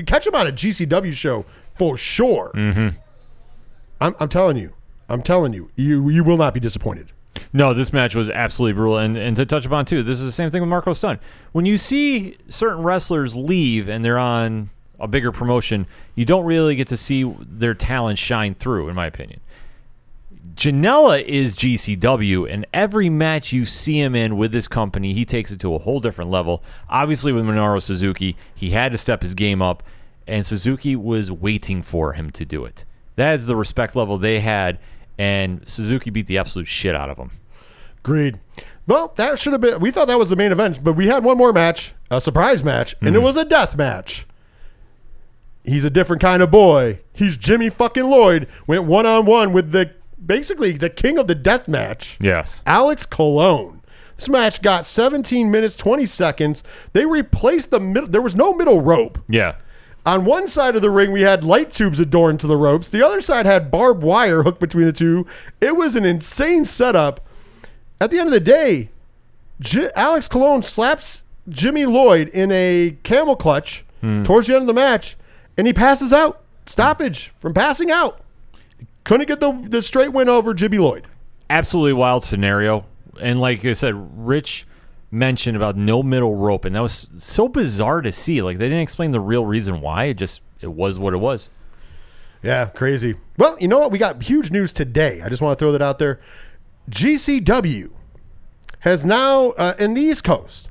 [0.05, 1.44] catch him on a GCW show
[1.75, 2.53] for sure.
[2.55, 2.97] Mm-hmm.
[4.01, 4.73] I'm, I'm telling you,
[5.11, 7.12] I'm telling you, you you will not be disappointed.
[7.53, 8.99] No, this match was absolutely brutal.
[8.99, 11.21] And, and to touch upon, too, this is the same thing with Marco Stunt.
[11.53, 16.75] When you see certain wrestlers leave and they're on a bigger promotion, you don't really
[16.75, 19.40] get to see their talent shine through, in my opinion.
[20.59, 25.53] Janela is GCW, and every match you see him in with this company, he takes
[25.53, 26.64] it to a whole different level.
[26.88, 29.85] Obviously, with Minoru Suzuki, he had to step his game up,
[30.27, 32.85] and Suzuki was waiting for him to do it.
[33.14, 34.81] That is the respect level they had,
[35.16, 37.31] and Suzuki beat the absolute shit out of him.
[37.99, 38.40] Agreed.
[38.88, 39.79] Well, that should have been.
[39.79, 42.64] We thought that was the main event, but we had one more match, a surprise
[42.64, 43.23] match, and it mhm.
[43.23, 44.27] was a death match.
[45.62, 46.99] He's a different kind of boy.
[47.12, 48.49] He's Jimmy fucking Lloyd.
[48.66, 49.92] Went one on one with the
[50.24, 52.18] basically the king of the death match.
[52.20, 52.62] Yes.
[52.66, 53.83] Alex Colon.
[54.16, 56.64] This match got 17 minutes 20 seconds.
[56.92, 58.09] They replaced the middle.
[58.09, 59.18] There was no middle rope.
[59.28, 59.57] Yeah.
[60.04, 62.88] On one side of the ring, we had light tubes adorned to the ropes.
[62.88, 65.26] The other side had barbed wire hooked between the two.
[65.61, 67.20] It was an insane setup.
[68.00, 68.88] At the end of the day,
[69.61, 74.22] J- Alex Colon slaps Jimmy Lloyd in a camel clutch hmm.
[74.22, 75.16] towards the end of the match,
[75.57, 76.42] and he passes out.
[76.66, 78.20] Stoppage from passing out.
[79.09, 81.07] Couldn't get the, the straight win over Jibby Lloyd.
[81.49, 82.85] Absolutely wild scenario.
[83.18, 84.66] And like I said, Rich
[85.11, 88.42] mentioned about no middle rope, and that was so bizarre to see.
[88.42, 90.05] Like they didn't explain the real reason why.
[90.05, 91.49] It just it was what it was.
[92.42, 93.14] Yeah, crazy.
[93.38, 93.92] Well, you know what?
[93.92, 95.23] We got huge news today.
[95.23, 96.21] I just want to throw that out there.
[96.90, 97.90] GCW
[98.81, 100.68] has now, uh, in the East Coast,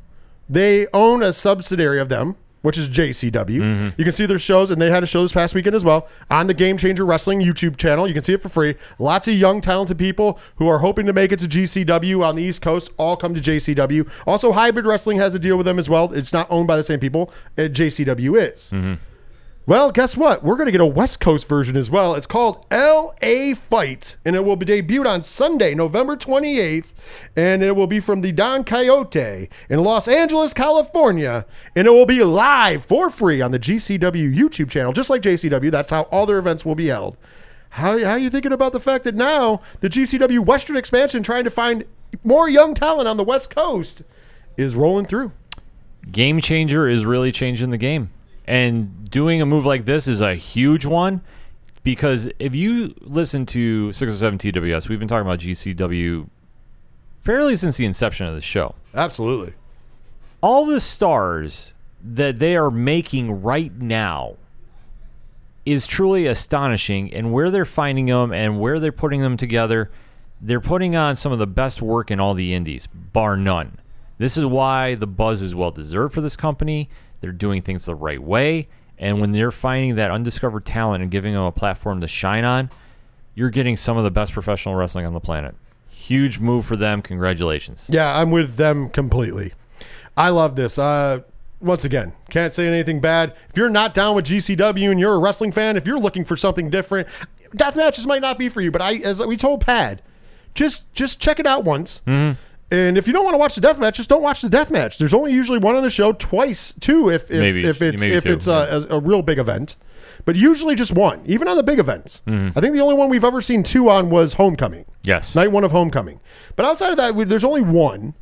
[0.47, 2.35] they own a subsidiary of them,
[2.67, 3.31] which is JCW.
[3.31, 3.89] Mm-hmm.
[3.97, 6.07] You can see their shows, and they had a show this past weekend as well
[6.29, 8.07] on the Game Changer Wrestling YouTube channel.
[8.07, 8.75] You can see it for free.
[8.99, 12.43] Lots of young, talented people who are hoping to make it to GCW on the
[12.43, 14.09] East Coast all come to JCW.
[14.27, 16.13] Also, Hybrid Wrestling has a deal with them as well.
[16.13, 17.31] It's not owned by the same people.
[17.57, 18.71] JCW is.
[18.71, 18.95] Mm-hmm.
[19.67, 20.45] Well, guess what?
[20.45, 22.15] We're going to get a West Coast version as well.
[22.15, 26.93] It's called LA Fight, and it will be debuted on Sunday, November 28th,
[27.35, 32.05] and it will be from the Don Coyote in Los Angeles, California, and it will
[32.05, 35.69] be live for free on the GCW YouTube channel, just like JCW.
[35.69, 37.17] That's how all their events will be held.
[37.71, 41.43] How, how are you thinking about the fact that now the GCW Western expansion, trying
[41.43, 41.83] to find
[42.23, 44.03] more young talent on the West Coast,
[44.55, 45.33] is rolling through?
[46.09, 48.11] Game changer is really changing the game.
[48.47, 51.21] And doing a move like this is a huge one
[51.83, 56.29] because if you listen to 607 TWS, we've been talking about GCW
[57.21, 58.75] fairly since the inception of the show.
[58.93, 59.53] Absolutely.
[60.41, 64.37] All the stars that they are making right now
[65.65, 69.91] is truly astonishing and where they're finding them and where they're putting them together
[70.39, 73.77] they're putting on some of the best work in all the indies bar none
[74.17, 76.89] this is why the buzz is well deserved for this company
[77.21, 81.33] they're doing things the right way and when they're finding that undiscovered talent and giving
[81.33, 82.69] them a platform to shine on
[83.35, 85.55] you're getting some of the best professional wrestling on the planet
[85.89, 89.53] huge move for them congratulations Yeah, I'm with them completely.
[90.15, 90.79] I love this.
[90.79, 91.21] Uh,
[91.59, 93.35] once again, can't say anything bad.
[93.49, 96.35] If you're not down with GCW and you're a wrestling fan, if you're looking for
[96.37, 97.07] something different,
[97.55, 98.71] death matches might not be for you.
[98.71, 100.01] But I, as we told Pad,
[100.55, 102.01] just just check it out once.
[102.07, 102.39] Mm-hmm.
[102.69, 104.69] And if you don't want to watch the death match, just don't watch the death
[104.69, 104.97] match.
[104.97, 107.63] There's only usually one on the show, twice, two if if, Maybe.
[107.63, 109.77] if it's if two, it's a, a, a real big event.
[110.25, 112.21] But usually just one, even on the big events.
[112.27, 112.57] Mm-hmm.
[112.57, 114.85] I think the only one we've ever seen two on was Homecoming.
[115.03, 116.19] yes Night one of Homecoming.
[116.57, 118.13] But outside of that, we, there's only one.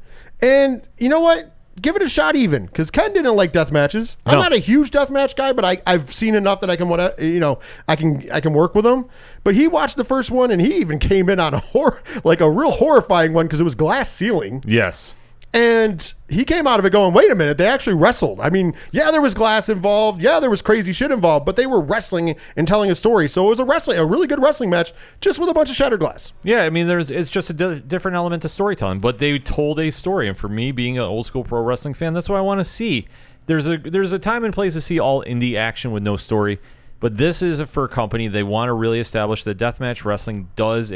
[0.42, 1.55] And you know what?
[1.82, 4.16] Give it a shot even because Ken didn't like death matches.
[4.26, 4.42] I'm No.
[4.44, 7.00] not a huge death match guy, but I, I've seen enough that I can what
[7.02, 9.06] uh, you know I can I can work with him.
[9.44, 12.40] But he watched the first one and he even came in on a hor- like
[12.40, 14.64] a real horrifying one because it was glass ceiling.
[14.66, 15.16] yes
[15.56, 18.42] And he came out of it going, wait a minute, they actually wrestled.
[18.42, 20.22] I mean, yeah, there was glass involved.
[20.22, 23.30] Yeah, there was crazy shit involved, but they were wrestling and telling a story.
[23.30, 24.92] So it was a wrestling, a really good wrestling match,
[25.22, 26.34] just with a bunch of shattered glass.
[26.44, 29.80] Yeah, I mean, there's it's just a di- different element to storytelling, but they told
[29.80, 32.42] a story, and for me, being an old school pro wrestling fan, that's what I
[32.42, 33.08] want to see.
[33.46, 36.60] There's a there's a time and place to see all indie action with no story,
[37.00, 40.50] but this is a for a company they want to really establish that deathmatch wrestling
[40.58, 40.92] does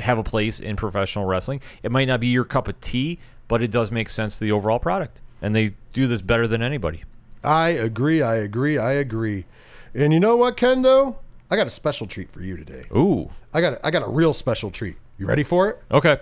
[0.00, 1.60] have a place in professional wrestling.
[1.82, 3.18] It might not be your cup of tea,
[3.48, 6.62] but it does make sense to the overall product, and they do this better than
[6.62, 7.04] anybody.
[7.42, 8.22] I agree.
[8.22, 8.78] I agree.
[8.78, 9.46] I agree.
[9.94, 11.16] And you know what, Kendo?
[11.50, 12.84] I got a special treat for you today.
[12.94, 14.96] Ooh, I got a, I got a real special treat.
[15.18, 15.82] You ready for it?
[15.90, 16.18] okay.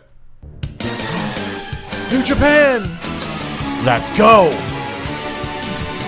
[2.12, 2.82] New Japan.
[3.84, 4.50] Let's go.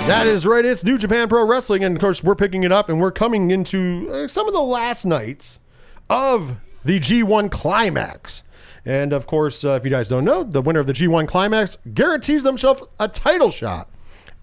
[0.07, 0.65] That is right.
[0.65, 3.51] It's New Japan Pro Wrestling, and of course, we're picking it up, and we're coming
[3.51, 5.61] into uh, some of the last nights
[6.09, 8.43] of the G1 Climax.
[8.85, 11.77] And of course, uh, if you guys don't know, the winner of the G1 Climax
[11.95, 13.89] guarantees themselves a title shot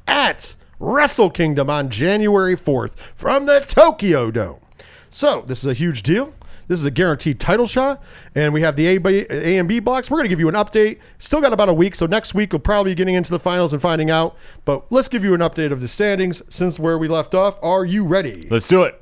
[0.08, 4.60] at Wrestle Kingdom on January 4th from the Tokyo Dome.
[5.10, 6.34] So, this is a huge deal.
[6.68, 8.02] This is a guaranteed title shot,
[8.34, 10.10] and we have the A, B, A and B blocks.
[10.10, 11.00] We're going to give you an update.
[11.20, 13.72] Still got about a week, so next week we'll probably be getting into the finals
[13.72, 14.36] and finding out.
[14.66, 17.60] But let's give you an update of the standings since where we left off.
[17.62, 18.48] Are you ready?
[18.50, 19.00] Let's do it.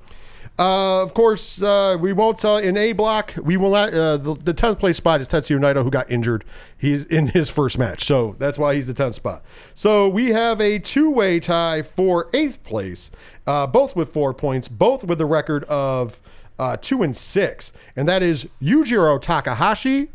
[0.59, 3.33] Uh, of course, uh, we won't uh, in A block.
[3.41, 3.91] We will not.
[3.91, 6.43] Uh, the, the tenth place spot is Tetsuya Naito, who got injured.
[6.77, 9.43] He's in his first match, so that's why he's the tenth spot.
[9.73, 13.09] So we have a two-way tie for eighth place,
[13.47, 16.21] uh, both with four points, both with a record of
[16.59, 20.09] uh, two and six, and that is Yujiro Takahashi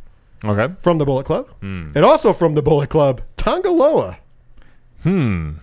[0.45, 0.73] Okay.
[0.79, 4.19] from the Bullet Club, and also from the Bullet Club, Tanga Loa.
[5.03, 5.55] Hmm.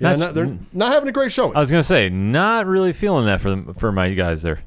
[0.00, 1.54] Yeah, not, they're not having a great showing.
[1.54, 4.62] I was gonna say, not really feeling that for them, for my guys there.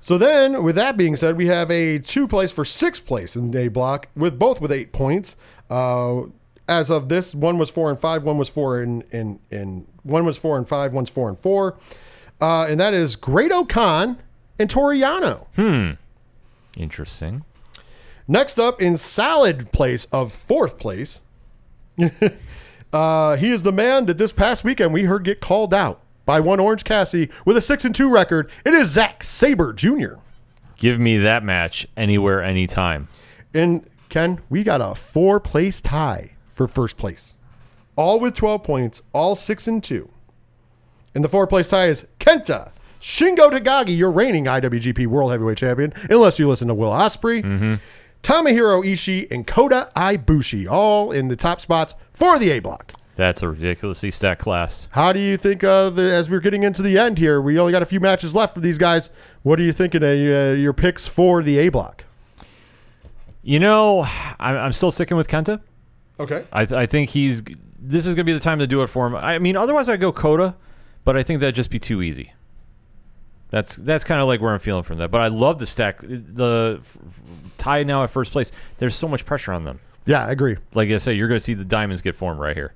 [0.00, 3.54] So then, with that being said, we have a two place for sixth place in
[3.54, 5.36] A block with both with eight points.
[5.68, 6.22] Uh,
[6.66, 10.24] as of this, one was four and five, one was four and and and one
[10.24, 11.76] was four and five, one's four and four,
[12.40, 14.18] uh, and that is Great-O-Khan
[14.58, 15.46] and Toru Yano.
[15.56, 17.44] Hmm, interesting.
[18.26, 21.20] Next up in salad place of fourth place,
[22.92, 26.40] uh, he is the man that this past weekend we heard get called out by
[26.40, 28.50] one Orange Cassidy with a six and two record.
[28.64, 30.14] It is Zack Sabre Jr.
[30.76, 33.08] Give me that match anywhere, anytime.
[33.52, 37.34] And Ken, we got a four place tie for first place.
[37.96, 40.10] All with 12 points, all six and two.
[41.14, 45.92] And the four place tie is Kenta, Shingo Takagi, your reigning IWGP World Heavyweight Champion,
[46.08, 47.78] unless you listen to Will Ospreay,
[48.22, 52.92] Tomohiro Ishii, and Kota Ibushi, all in the top spots for the A block.
[53.16, 54.88] That's a ridiculously stacked class.
[54.92, 57.72] How do you think, uh, the, as we're getting into the end here, we only
[57.72, 59.10] got a few matches left for these guys.
[59.42, 62.04] What are you thinking of uh, your picks for the A block?
[63.42, 64.02] You know,
[64.38, 65.60] I'm, I'm still sticking with Kenta.
[66.18, 66.44] Okay.
[66.52, 67.42] I, th- I think he's.
[67.78, 69.14] This is gonna be the time to do it for him.
[69.14, 70.54] I mean, otherwise I'd go Kota,
[71.04, 72.34] but I think that'd just be too easy.
[73.50, 75.10] That's that's kind of like where I'm feeling from that.
[75.10, 75.98] But I love the stack.
[76.00, 76.98] The f-
[77.58, 78.52] tie now at first place.
[78.78, 79.80] There's so much pressure on them.
[80.06, 80.56] Yeah, I agree.
[80.74, 82.74] Like I say, you're going to see the diamonds get formed right here.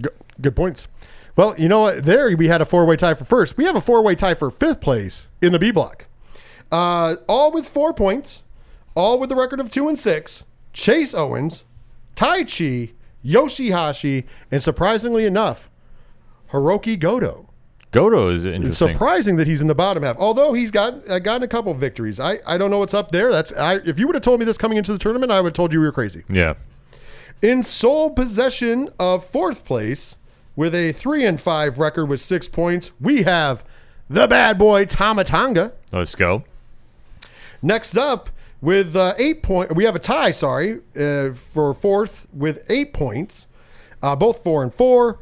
[0.00, 0.88] Good, good points.
[1.36, 2.04] Well, you know what?
[2.04, 3.56] There we had a four way tie for first.
[3.56, 6.06] We have a four way tie for fifth place in the B block.
[6.70, 8.44] Uh, all with four points,
[8.94, 10.44] all with the record of two and six.
[10.72, 11.64] Chase Owens,
[12.16, 12.92] Taichi,
[13.24, 15.68] Yoshihashi, and surprisingly enough,
[16.50, 17.48] Hirooki Goto.
[17.92, 18.92] Goto is It's interesting.
[18.94, 20.16] surprising that he's in the bottom half.
[20.18, 22.18] Although he's got uh, gotten a couple victories.
[22.18, 23.30] I, I don't know what's up there.
[23.30, 25.48] That's I, if you would have told me this coming into the tournament, I would
[25.50, 26.24] have told you we were crazy.
[26.28, 26.54] yeah.
[27.42, 30.16] In sole possession of fourth place
[30.56, 33.64] with a three and five record with six points, we have
[34.08, 35.72] the bad boy Tama Tonga.
[35.92, 36.44] Let's go.
[37.60, 40.30] Next up with uh, eight point, we have a tie.
[40.30, 43.48] Sorry, uh, for fourth with eight points,
[44.02, 45.18] uh, both four and four.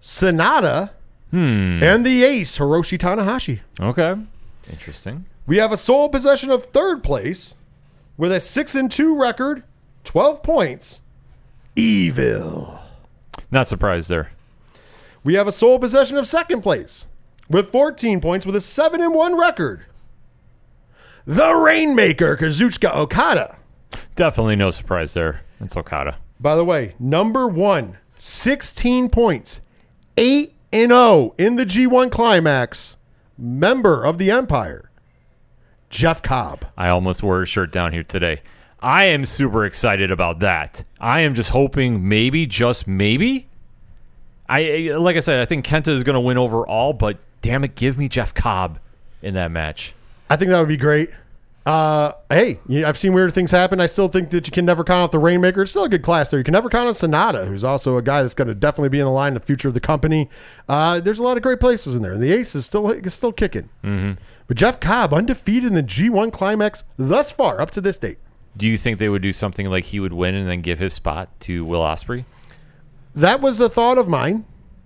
[0.00, 0.90] Sanada
[1.36, 1.82] Hmm.
[1.82, 3.60] and the ace Hiroshi Tanahashi.
[3.78, 4.14] Okay.
[4.70, 5.26] Interesting.
[5.46, 7.56] We have a sole possession of third place
[8.16, 9.62] with a six and two record,
[10.02, 11.02] twelve points.
[11.76, 12.80] Evil.
[13.50, 14.30] Not surprised there.
[15.24, 17.06] We have a sole possession of second place
[17.50, 19.84] with 14 points with a 7 and 1 record.
[21.26, 23.56] The Rainmaker, Kazuchika Okada.
[24.14, 25.42] Definitely no surprise there.
[25.60, 26.16] It's Okada.
[26.40, 29.60] By the way, number one, 16 points,
[30.16, 32.96] 8 0 in the G1 Climax,
[33.38, 34.90] member of the Empire,
[35.88, 36.66] Jeff Cobb.
[36.76, 38.42] I almost wore a shirt down here today.
[38.80, 40.84] I am super excited about that.
[41.00, 43.48] I am just hoping maybe, just maybe.
[44.48, 47.74] I like I said, I think Kenta is going to win overall, but damn it,
[47.74, 48.78] give me Jeff Cobb
[49.22, 49.94] in that match.
[50.28, 51.10] I think that would be great.
[51.66, 53.80] Uh, hey, I've seen weird things happen.
[53.80, 55.62] I still think that you can never count out the Rainmaker.
[55.62, 56.38] It's still a good class there.
[56.38, 59.00] You can never count out Sanada, who's also a guy that's going to definitely be
[59.00, 60.30] in the line in the future of the company.
[60.68, 63.14] Uh, there's a lot of great places in there, and the Ace is still is
[63.14, 63.68] still kicking.
[63.82, 64.12] Mm-hmm.
[64.46, 68.18] But Jeff Cobb, undefeated in the G1 Climax thus far, up to this date.
[68.56, 70.92] Do you think they would do something like he would win and then give his
[70.92, 72.24] spot to Will Ospreay?
[73.12, 74.44] That was a thought of mine.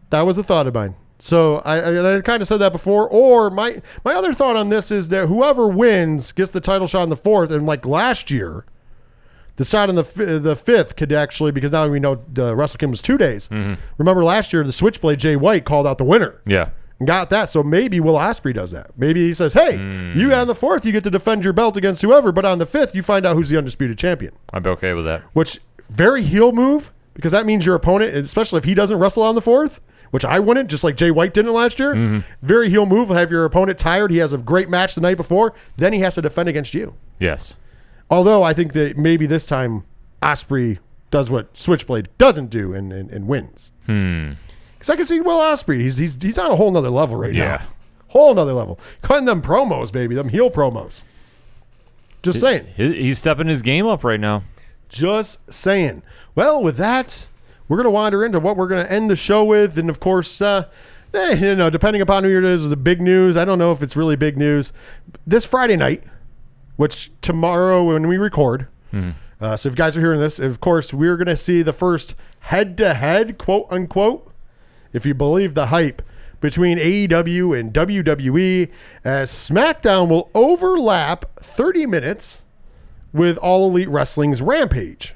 [0.08, 0.94] That was a thought of mine.
[1.20, 3.08] So I, I, I kind of said that before.
[3.08, 7.02] Or my my other thought on this is that whoever wins gets the title shot
[7.04, 8.64] in the fourth, and like last year,
[9.56, 10.02] the shot in the
[10.42, 13.48] the fifth could actually because now we know the Wrestle Kingdom was two days.
[13.48, 13.74] Mm-hmm.
[13.98, 16.70] Remember last year the Switchblade Jay White called out the winner Yeah.
[16.98, 17.50] and got that.
[17.50, 18.90] So maybe Will Ospreay does that.
[18.96, 20.40] Maybe he says, "Hey, you mm.
[20.40, 22.94] on the fourth, you get to defend your belt against whoever, but on the fifth,
[22.94, 25.22] you find out who's the undisputed champion." I'd be okay with that.
[25.34, 29.34] which very heel move because that means your opponent, especially if he doesn't wrestle on
[29.34, 29.80] the fourth,
[30.10, 31.94] which I wouldn't, just like Jay White didn't last year.
[31.94, 32.18] Mm-hmm.
[32.42, 33.08] Very heel move.
[33.08, 34.10] Have your opponent tired.
[34.10, 35.54] He has a great match the night before.
[35.76, 36.94] Then he has to defend against you.
[37.18, 37.56] Yes.
[38.10, 39.84] Although I think that maybe this time
[40.22, 40.78] Ospreay
[41.10, 43.72] does what Switchblade doesn't do and, and, and wins.
[43.86, 44.32] Hmm.
[44.74, 45.80] Because I can see Will Ospreay.
[45.80, 47.42] He's, he's he's on a whole nother level right now.
[47.42, 47.56] Yeah.
[47.56, 47.62] now.
[48.08, 48.80] Whole nother level.
[49.02, 50.14] Cutting them promos, baby.
[50.14, 51.04] Them heel promos.
[52.22, 52.66] Just saying.
[52.76, 54.42] He's stepping his game up right now.
[54.88, 56.02] Just saying.
[56.34, 57.26] Well, with that,
[57.70, 59.78] we're going to wander into what we're going to end the show with.
[59.78, 60.66] And of course, uh,
[61.14, 63.36] eh, you know, depending upon who it is, the big news.
[63.36, 64.72] I don't know if it's really big news.
[65.24, 66.02] This Friday night,
[66.74, 68.66] which tomorrow when we record,
[69.40, 71.72] uh, so if you guys are hearing this, of course, we're going to see the
[71.72, 74.32] first head to head, quote unquote,
[74.92, 76.02] if you believe the hype,
[76.40, 78.68] between AEW and WWE,
[79.04, 82.42] as SmackDown will overlap 30 minutes
[83.12, 85.14] with All Elite Wrestling's Rampage.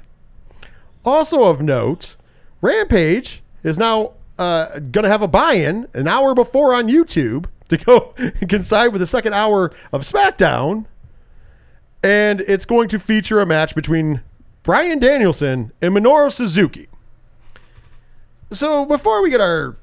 [1.03, 2.14] Also of note,
[2.65, 7.77] Rampage is now uh, going to have a buy-in an hour before on YouTube to
[7.77, 8.13] go
[8.49, 10.85] coincide with the second hour of SmackDown,
[12.01, 14.21] and it's going to feature a match between
[14.63, 16.87] Bryan Danielson and Minoru Suzuki.
[18.51, 19.77] So before we get our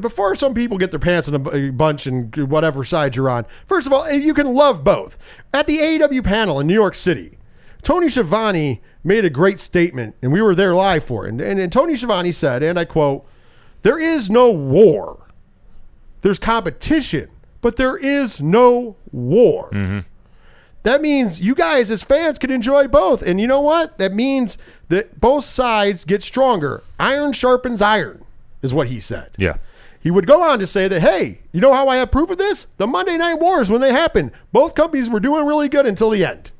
[0.00, 3.86] before some people get their pants in a bunch and whatever side you're on, first
[3.86, 5.16] of all, you can love both.
[5.54, 7.37] At the AEW panel in New York City,
[7.82, 11.30] Tony Schiavone made a great statement, and we were there live for it.
[11.30, 13.26] And, and, and Tony Schiavone said, and I quote,
[13.82, 15.26] There is no war.
[16.20, 17.28] There's competition,
[17.60, 19.70] but there is no war.
[19.70, 20.00] Mm-hmm.
[20.82, 23.22] That means you guys as fans can enjoy both.
[23.22, 23.98] And you know what?
[23.98, 24.58] That means
[24.88, 26.82] that both sides get stronger.
[26.98, 28.24] Iron sharpens iron,
[28.62, 29.30] is what he said.
[29.36, 29.58] Yeah.
[30.00, 32.38] He would go on to say that, hey, you know how I have proof of
[32.38, 32.68] this?
[32.76, 36.24] The Monday Night Wars, when they happened, both companies were doing really good until the
[36.24, 36.52] end.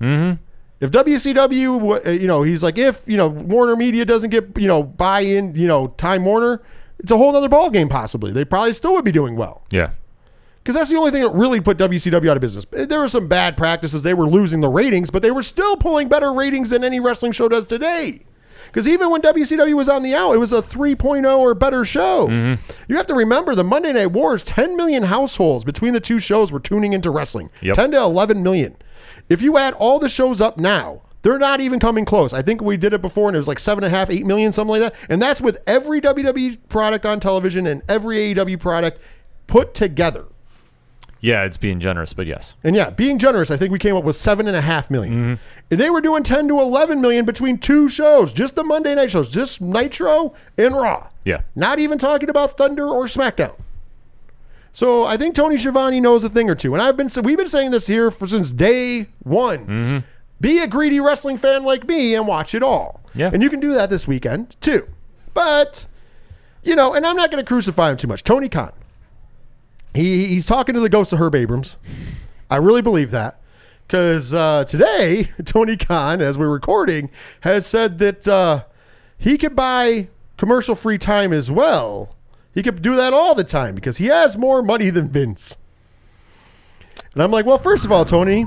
[0.00, 0.42] Mm-hmm.
[0.78, 4.68] If WCW, uh, you know, he's like, if, you know, Warner Media doesn't get, you
[4.68, 6.62] know, buy in, you know, Time Warner,
[6.98, 8.32] it's a whole other ballgame possibly.
[8.32, 9.64] They probably still would be doing well.
[9.70, 9.92] Yeah.
[10.62, 12.66] Because that's the only thing that really put WCW out of business.
[12.70, 14.02] There were some bad practices.
[14.02, 17.32] They were losing the ratings, but they were still pulling better ratings than any wrestling
[17.32, 18.24] show does today.
[18.66, 22.26] Because even when WCW was on the out, it was a 3.0 or better show.
[22.28, 22.60] Mm-hmm.
[22.88, 26.50] You have to remember the Monday Night Wars, 10 million households between the two shows
[26.50, 27.48] were tuning into wrestling.
[27.62, 27.76] Yep.
[27.76, 28.76] 10 to 11 million.
[29.28, 32.32] If you add all the shows up now, they're not even coming close.
[32.32, 34.24] I think we did it before and it was like seven and a half, eight
[34.24, 34.94] million, something like that.
[35.10, 39.00] And that's with every WWE product on television and every AEW product
[39.48, 40.26] put together.
[41.20, 42.56] Yeah, it's being generous, but yes.
[42.62, 45.14] And yeah, being generous, I think we came up with seven and a half million.
[45.14, 45.76] Mm-hmm.
[45.76, 49.28] They were doing 10 to 11 million between two shows, just the Monday night shows,
[49.28, 51.08] just Nitro and Raw.
[51.24, 51.40] Yeah.
[51.56, 53.56] Not even talking about Thunder or SmackDown.
[54.76, 56.74] So I think Tony Schiavone knows a thing or two.
[56.74, 59.66] And I've been we've been saying this here for since day one.
[59.66, 60.06] Mm-hmm.
[60.38, 63.00] Be a greedy wrestling fan like me and watch it all.
[63.14, 63.30] Yeah.
[63.32, 64.86] And you can do that this weekend too.
[65.32, 65.86] But
[66.62, 68.22] you know, and I'm not going to crucify him too much.
[68.22, 68.70] Tony Khan.
[69.94, 71.78] He he's talking to the ghost of Herb Abrams.
[72.50, 73.40] I really believe that.
[73.86, 77.08] Because uh, today, Tony Khan, as we're recording,
[77.40, 78.64] has said that uh,
[79.16, 82.14] he could buy commercial free time as well.
[82.56, 85.58] He could do that all the time because he has more money than Vince.
[87.12, 88.46] And I'm like, well, first of all, Tony,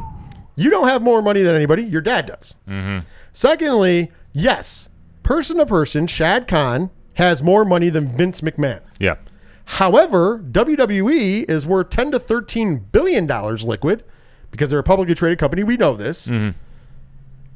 [0.55, 1.83] you don't have more money than anybody.
[1.83, 2.55] Your dad does.
[2.67, 3.05] Mm-hmm.
[3.33, 4.89] Secondly, yes,
[5.21, 8.81] person to person, Shad Khan has more money than Vince McMahon.
[8.99, 9.17] Yeah.
[9.65, 14.03] However, WWE is worth 10 to 13 billion dollars liquid
[14.49, 15.61] because they're a publicly traded company.
[15.63, 16.25] We know this.
[16.25, 16.57] Mm-hmm.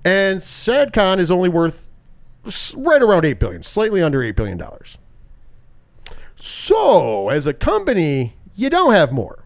[0.06, 1.90] And Shad Khan is only worth
[2.76, 5.00] right around 8 billion, slightly under 8 billion dollars.
[6.48, 9.46] So, as a company, you don't have more.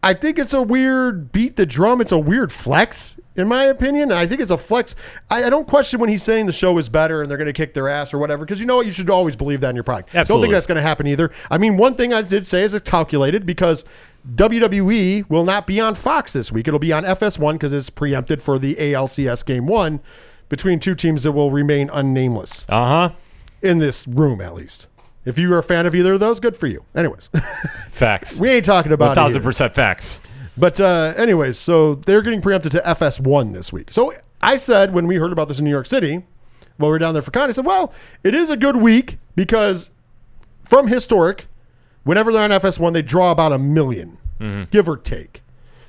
[0.00, 2.00] I think it's a weird beat the drum.
[2.00, 4.12] It's a weird flex, in my opinion.
[4.12, 4.94] I think it's a flex.
[5.28, 7.52] I, I don't question when he's saying the show is better and they're going to
[7.52, 8.86] kick their ass or whatever, because you know what?
[8.86, 10.10] You should always believe that in your product.
[10.28, 11.32] Don't think that's going to happen either.
[11.50, 13.84] I mean, one thing I did say is it's calculated because
[14.36, 16.68] WWE will not be on Fox this week.
[16.68, 19.98] It'll be on FS1 because it's preempted for the ALCS game one
[20.48, 23.10] between two teams that will remain unnameless Uh huh.
[23.62, 24.86] in this room, at least.
[25.26, 26.84] If you are a fan of either of those, good for you.
[26.94, 27.28] Anyways,
[27.88, 28.40] Facts.
[28.40, 29.48] we ain't talking about it thousand here.
[29.48, 30.20] percent facts.
[30.56, 33.92] But uh, anyways, so they're getting preempted to FS1 this week.
[33.92, 36.24] So I said when we heard about this in New York City,
[36.78, 37.92] while we were down there for con, I said, well,
[38.24, 39.90] it is a good week because
[40.62, 41.46] from historic,
[42.04, 45.42] whenever they're on FS1, they draw about a 1000000 give or take.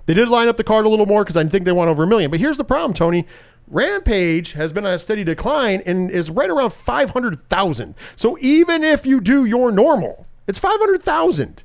[0.07, 2.03] They did line up the card a little more because I think they want over
[2.03, 2.31] a million.
[2.31, 3.27] But here's the problem, Tony.
[3.67, 7.95] Rampage has been on a steady decline and is right around 500,000.
[8.15, 11.63] So even if you do your normal, it's 500,000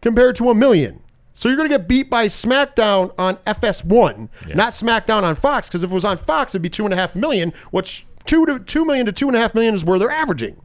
[0.00, 1.00] compared to a million.
[1.34, 5.68] So you're going to get beat by SmackDown on FS1, not SmackDown on Fox.
[5.68, 8.44] Because if it was on Fox, it'd be two and a half million, which two
[8.46, 10.60] to two million to two and a half million is where they're averaging,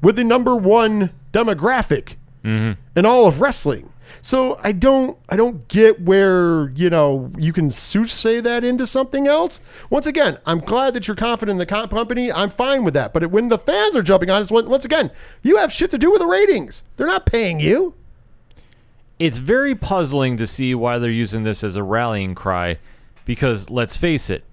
[0.00, 2.80] with the number one demographic mm-hmm.
[2.98, 3.92] in all of wrestling.
[4.22, 9.26] So I don't I don't get where you know you can say that into something
[9.26, 9.60] else.
[9.90, 12.32] Once again, I'm glad that you're confident in the company.
[12.32, 13.12] I'm fine with that.
[13.12, 15.10] But it, when the fans are jumping on, when- once again
[15.42, 16.82] you have shit to do with the ratings.
[16.96, 17.94] They're not paying you.
[19.18, 22.78] It's very puzzling to see why they're using this as a rallying cry
[23.24, 24.44] because let's face it,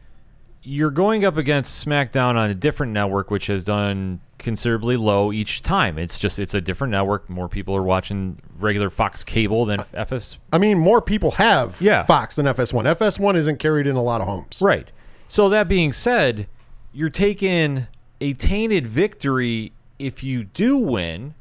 [0.63, 5.61] you're going up against SmackDown on a different network which has done considerably low each
[5.61, 5.97] time.
[5.97, 7.29] It's just it's a different network.
[7.29, 12.03] More people are watching regular Fox cable than FS I mean, more people have Yeah.
[12.03, 12.83] Fox than FS1.
[12.95, 14.57] FS1 isn't carried in a lot of homes.
[14.61, 14.89] Right.
[15.27, 16.47] So that being said,
[16.93, 17.87] you're taking
[18.21, 21.33] a tainted victory if you do win,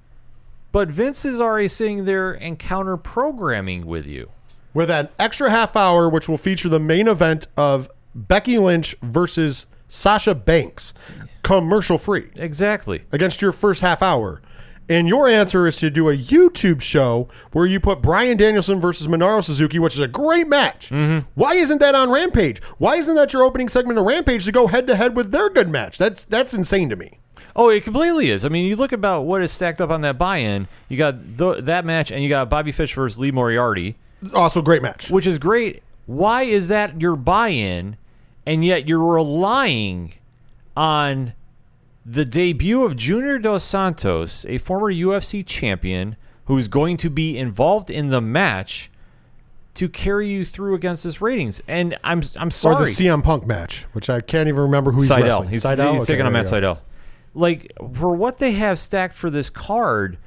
[0.72, 4.30] but Vince is already sitting there and counter programming with you.
[4.74, 9.66] With an extra half hour, which will feature the main event of Becky Lynch versus
[9.88, 10.92] Sasha Banks,
[11.42, 13.02] commercial free, Exactly.
[13.12, 14.40] against your first half hour.
[14.88, 19.06] And your answer is to do a YouTube show where you put Bryan Danielson versus
[19.06, 20.90] Minoru Suzuki, which is a great match.
[20.90, 21.26] Mm-hmm.
[21.34, 22.60] Why isn't that on Rampage?
[22.78, 25.48] Why isn't that your opening segment of Rampage to go head to head with their
[25.48, 25.98] good match?
[25.98, 27.18] That's that's insane to me.
[27.54, 28.44] Oh, it completely is.
[28.44, 30.68] I mean, you look about what is stacked up on that buy-in.
[30.88, 33.94] You got th- that match, and you got Bobby Fish versus Lee Moriarty,
[34.34, 35.10] Also, great match.
[35.10, 35.82] which is great.
[36.06, 37.96] Why is that your buy-in,
[38.46, 40.14] and yet you're relying
[40.76, 41.34] on
[42.04, 46.16] the debut of Junior Dos Santos, a former UFC champion
[46.46, 48.90] who's going to be involved in the match
[49.74, 51.62] to carry you through against this ratings?
[51.68, 52.76] And I'm I'm sorry.
[52.76, 55.22] Or the CM Punk match, which I can't even remember who he's Sydal.
[55.22, 55.48] wrestling.
[55.48, 55.92] He's, Sydal?
[55.92, 56.46] he's Okay, taking on Matt.
[56.46, 56.78] Sydal.
[57.34, 60.18] Like for what they have stacked for this card,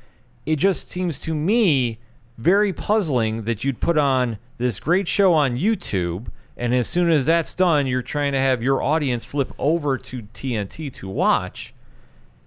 [0.46, 2.00] it just seems to me
[2.38, 6.28] very puzzling that you'd put on this great show on YouTube,
[6.58, 10.24] and as soon as that's done, you're trying to have your audience flip over to
[10.24, 11.74] TNT to watch,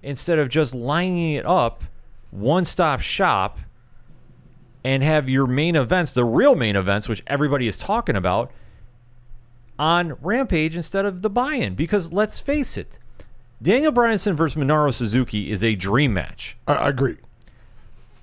[0.03, 1.85] instead of just lining it up,
[2.31, 3.59] one stop shop,
[4.85, 8.51] and have your main events, the real main events, which everybody is talking about,
[9.79, 12.99] on Rampage instead of the buy-in because let's face it,
[13.61, 16.57] Daniel Bryanson versus Minoru Suzuki is a dream match.
[16.67, 17.17] I, I agree.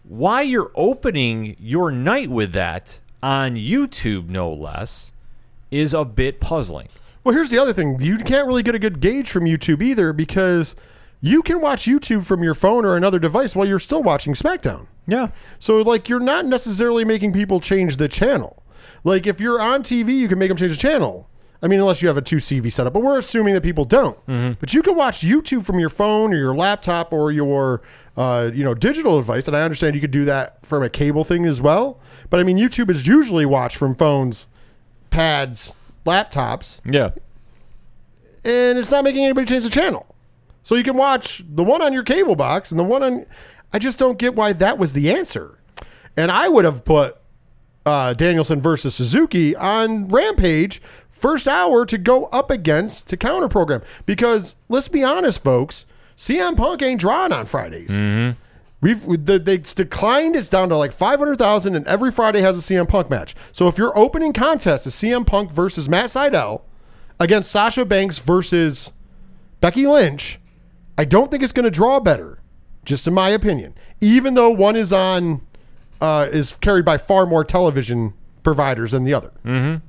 [0.04, 5.12] Why you're opening your night with that on YouTube, no less,
[5.72, 6.90] is a bit puzzling.
[7.24, 8.00] Well, here's the other thing.
[8.02, 10.76] You can't really get a good gauge from YouTube either because
[11.22, 14.88] you can watch YouTube from your phone or another device while you're still watching SmackDown.
[15.08, 15.30] Yeah.
[15.58, 18.62] So, like, you're not necessarily making people change the channel.
[19.04, 21.30] Like, if you're on TV, you can make them change the channel.
[21.64, 24.20] I mean, unless you have a 2CV setup, but we're assuming that people don't.
[24.60, 27.82] But you can watch YouTube from your phone or your laptop or your,
[28.18, 29.48] uh, you know, digital device.
[29.48, 32.00] And I understand you could do that from a cable thing as well.
[32.30, 34.46] But I mean, YouTube is usually watched from phones,
[35.16, 35.74] pads,
[36.06, 37.10] laptops, Yeah.
[38.44, 40.06] and it's not making anybody change the channel.
[40.64, 43.26] So you can watch the one on your cable box and the one on.
[43.74, 45.60] I just don't get why that was the answer.
[46.18, 47.18] And I would have put
[47.86, 53.82] uh, Danielson versus Suzuki on Rampage first hour to go up against to counter program
[54.06, 55.86] because let's be honest, folks,
[56.18, 58.36] CM Punk ain't drawing on Fridays.
[58.86, 60.36] We've the, they, declined.
[60.36, 63.34] It's down to like five hundred thousand, and every Friday has a CM Punk match.
[63.52, 66.62] So if your opening contest is CM Punk versus Matt Sydal
[67.20, 68.92] against Sasha Banks versus
[69.60, 70.40] Becky Lynch,
[71.00, 72.44] I don't think it's going to draw better.
[72.84, 75.42] Just in my opinion, even though one is on
[76.00, 78.14] uh, is carried by far more television
[78.44, 79.32] providers than the other.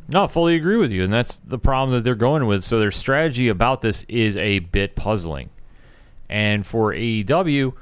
[0.09, 2.65] No, I fully agree with you, and that's the problem that they're going with.
[2.65, 5.51] So their strategy about this is a bit puzzling.
[6.31, 7.75] And for AEW,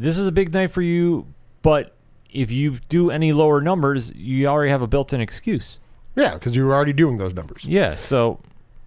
[0.00, 1.26] this is a big night for you,
[1.62, 1.94] but
[2.30, 5.80] if you do any lower numbers, you already have a built-in excuse.
[6.16, 7.64] Yeah, because you were already doing those numbers.
[7.64, 8.40] Yeah, so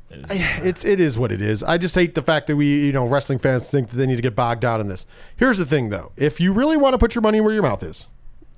[0.10, 1.64] it's it is what it is.
[1.64, 4.18] I just hate the fact that we, you know, wrestling fans think that they need
[4.18, 5.06] to get bogged down in this.
[5.36, 7.84] Here's the thing, though: if you really want to put your money where your mouth
[7.84, 8.08] is,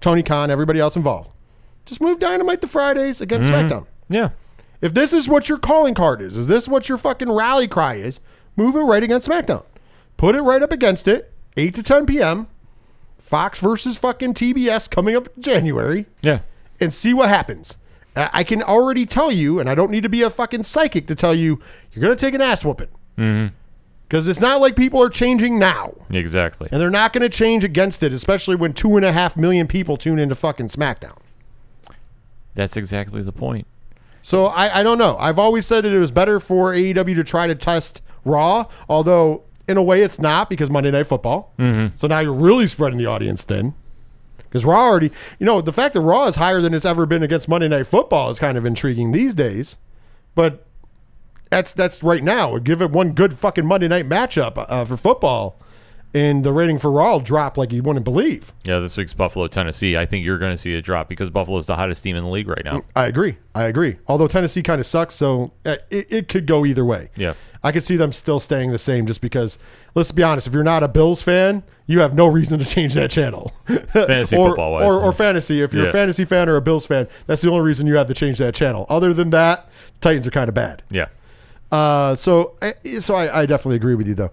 [0.01, 1.31] Tony Khan, everybody else involved,
[1.85, 3.71] just move Dynamite to Fridays against mm-hmm.
[3.71, 3.87] SmackDown.
[4.09, 4.29] yeah,
[4.81, 7.95] If this is what your calling card is, is this what your fucking rally cry
[7.95, 8.19] is?
[8.55, 9.65] Move it right against SmackDown.
[10.17, 11.33] Put it right up against it.
[11.57, 12.47] Eight to ten p.m.
[13.17, 16.39] Fox versus fucking TBS coming up in January yeah,
[16.79, 17.77] and see what happens.
[18.15, 21.15] I can already tell you, and I don't need to be a fucking psychic to
[21.15, 21.59] tell you,
[21.91, 22.87] you're going to take an ass whooping.
[23.17, 23.53] Mm-hmm.
[24.07, 25.93] Because it's not like people are changing now.
[26.11, 26.69] exactly.
[26.71, 29.67] And they're not going to change against it, especially when two and a half million
[29.67, 31.17] people tune into fucking SmackDown.
[32.53, 33.67] That's exactly the point.
[34.21, 35.17] So I, I don't know.
[35.17, 39.43] I've always said that it was better for AEW to try to test Raw, although
[39.67, 41.53] in a way it's not because Monday Night Football.
[41.57, 41.97] Mm-hmm.
[41.97, 43.73] So now you're really spreading the audience thin.
[44.37, 47.23] Because Raw already, you know, the fact that Raw is higher than it's ever been
[47.23, 49.77] against Monday Night Football is kind of intriguing these days.
[50.33, 50.65] But
[51.49, 52.57] that's that's right now.
[52.59, 55.59] Give it one good fucking Monday night matchup uh, for football,
[56.15, 58.53] and the rating for Raw will drop like you wouldn't believe.
[58.63, 59.97] Yeah, this week's Buffalo, Tennessee.
[59.97, 62.29] I think you're going to see a drop because Buffalo's the hottest team in the
[62.29, 62.81] league right now.
[62.95, 63.37] I agree.
[63.53, 63.97] I agree.
[64.07, 67.09] Although Tennessee kind of sucks, so uh, it, it could go either way.
[67.17, 67.33] Yeah.
[67.63, 69.57] I could see them still staying the same just because,
[69.95, 72.93] let's be honest, if you're not a Bills fan, you have no reason to change
[72.93, 73.51] that channel.
[73.65, 75.61] Fantasy or, football-wise, Or, or fantasy.
[75.61, 75.89] If you're Yeah.
[75.89, 78.37] a fantasy fan or a Bills fan, that's the only reason you have to change
[78.37, 78.85] that channel.
[78.87, 79.67] Other than that,
[79.99, 80.81] Titans are kind of bad.
[80.91, 81.07] Yeah.
[81.71, 84.31] Uh, so, I- so I, I definitely agree with you though.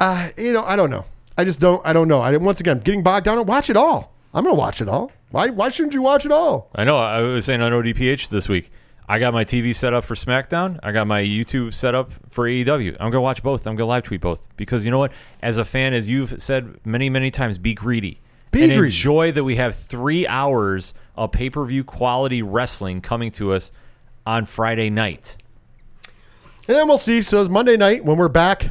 [0.00, 1.04] Uh, you know, I don't know.
[1.36, 1.84] I just don't.
[1.84, 2.20] I don't know.
[2.20, 3.44] I once again getting bogged down.
[3.46, 4.14] Watch it all.
[4.34, 5.12] I'm gonna watch it all.
[5.30, 5.48] Why?
[5.48, 6.70] Why shouldn't you watch it all?
[6.74, 6.98] I know.
[6.98, 8.70] I was saying on ODPH this week.
[9.08, 10.78] I got my TV set up for SmackDown.
[10.82, 12.96] I got my YouTube set up for AEW.
[13.00, 13.66] I'm gonna watch both.
[13.66, 15.12] I'm gonna live tweet both because you know what?
[15.42, 18.20] As a fan, as you've said many, many times, be greedy.
[18.52, 18.86] Be and greedy.
[18.86, 23.72] enjoy that we have three hours of pay per view quality wrestling coming to us
[24.26, 25.36] on Friday night.
[26.68, 27.22] And then we'll see.
[27.22, 28.70] So it's Monday night when we're back,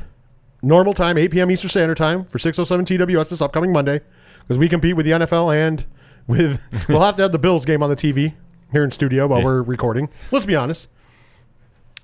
[0.62, 1.52] normal time, 8 p.m.
[1.52, 4.02] Eastern Standard Time for 607 TWS this upcoming Monday,
[4.42, 5.86] because we compete with the NFL and
[6.28, 6.62] with.
[6.90, 8.34] we'll have to have the Bills game on the TV
[8.72, 9.46] here in studio while Yeah.
[9.46, 10.10] we're recording.
[10.32, 10.88] Let's be honest.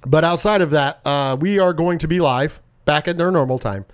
[0.05, 3.57] But outside of that, uh, we are going to be live back at our normal
[3.59, 3.85] time.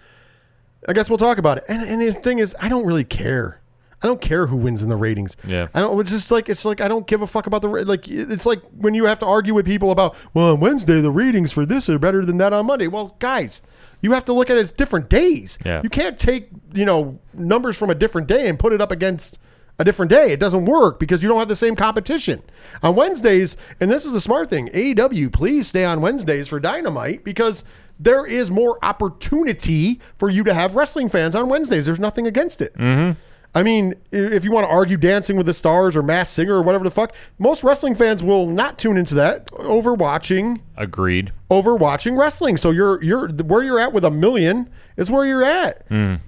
[0.87, 1.63] I guess we'll talk about it.
[1.69, 3.61] And, and the thing is, I don't really care.
[4.03, 5.37] I don't care who wins in the ratings.
[5.47, 5.67] Yeah.
[5.73, 5.97] I don't.
[6.01, 8.07] It's just like it's like I don't give a fuck about the ra- like.
[8.09, 11.53] It's like when you have to argue with people about well on Wednesday the ratings
[11.53, 12.87] for this are better than that on Monday.
[12.87, 13.61] Well, guys,
[14.01, 15.57] you have to look at it as different days.
[15.65, 15.81] Yeah.
[15.83, 19.39] You can't take you know numbers from a different day and put it up against
[19.79, 20.31] a different day.
[20.31, 22.43] It doesn't work because you don't have the same competition
[22.83, 23.57] on Wednesdays.
[23.79, 24.67] And this is the smart thing.
[24.67, 27.63] AEW, please stay on Wednesdays for Dynamite because
[27.99, 31.85] there is more opportunity for you to have wrestling fans on Wednesdays.
[31.85, 32.75] There's nothing against it.
[32.75, 33.19] Mm-hmm.
[33.55, 36.63] I mean, if you want to argue Dancing with the Stars or Masked Singer or
[36.63, 41.31] whatever the fuck, most wrestling fans will not tune into that over watching Agreed.
[41.51, 42.57] over watching wrestling.
[42.57, 45.87] So you're you're where you're at with a million is where you're at.
[45.89, 46.19] Mm.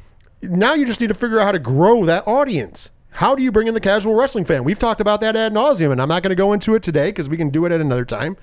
[0.44, 2.92] Now you just need to figure out how to grow that audience.
[3.10, 4.64] How do you bring in the casual wrestling fan?
[4.64, 7.08] We've talked about that ad nauseum, and I'm not going to go into it today
[7.10, 8.36] because we can do it at another time.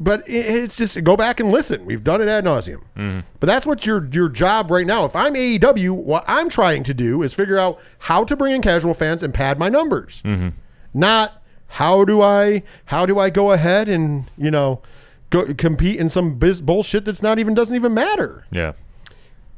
[0.00, 1.84] But it- it's just go back and listen.
[1.84, 2.80] We've done it ad nauseum.
[2.96, 3.20] Mm-hmm.
[3.38, 5.04] But that's what your your job right now.
[5.04, 8.62] If I'm AEW, what I'm trying to do is figure out how to bring in
[8.62, 10.22] casual fans and pad my numbers.
[10.24, 10.48] Mm-hmm.
[10.94, 14.80] Not how do I how do I go ahead and you know
[15.28, 18.46] go compete in some biz bullshit that's not even doesn't even matter.
[18.50, 18.72] Yeah.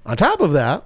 [0.04, 0.84] On top of that,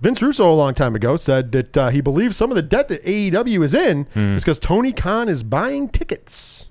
[0.00, 2.88] Vince Russo a long time ago said that uh, he believes some of the debt
[2.88, 4.36] that AEW is in mm.
[4.36, 6.69] is because Tony Khan is buying tickets.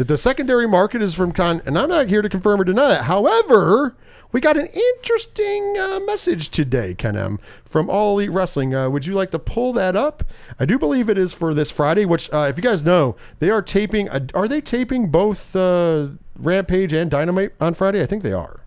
[0.00, 2.88] That the secondary market is from con, and I'm not here to confirm or deny
[2.88, 3.04] that.
[3.04, 3.94] However,
[4.32, 8.74] we got an interesting uh, message today, Ken M, from All Elite Wrestling.
[8.74, 10.24] Uh, would you like to pull that up?
[10.58, 12.06] I do believe it is for this Friday.
[12.06, 14.08] Which, uh, if you guys know, they are taping.
[14.08, 18.00] Uh, are they taping both uh, Rampage and Dynamite on Friday?
[18.00, 18.60] I think they are.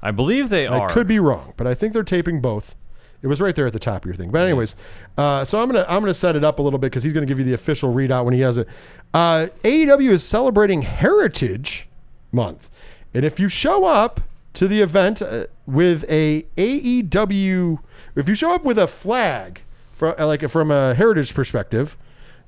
[0.00, 0.88] I believe they are.
[0.88, 2.76] I could be wrong, but I think they're taping both.
[3.22, 4.30] It was right there at the top of your thing.
[4.30, 4.76] But anyways,
[5.18, 7.26] uh, so I'm gonna I'm gonna set it up a little bit because he's gonna
[7.26, 8.66] give you the official readout when he has it.
[9.12, 11.88] Uh, AEW is celebrating Heritage
[12.32, 12.70] Month,
[13.12, 14.22] and if you show up
[14.54, 17.78] to the event uh, with a AEW,
[18.16, 19.62] if you show up with a flag
[19.92, 21.96] from like from a heritage perspective,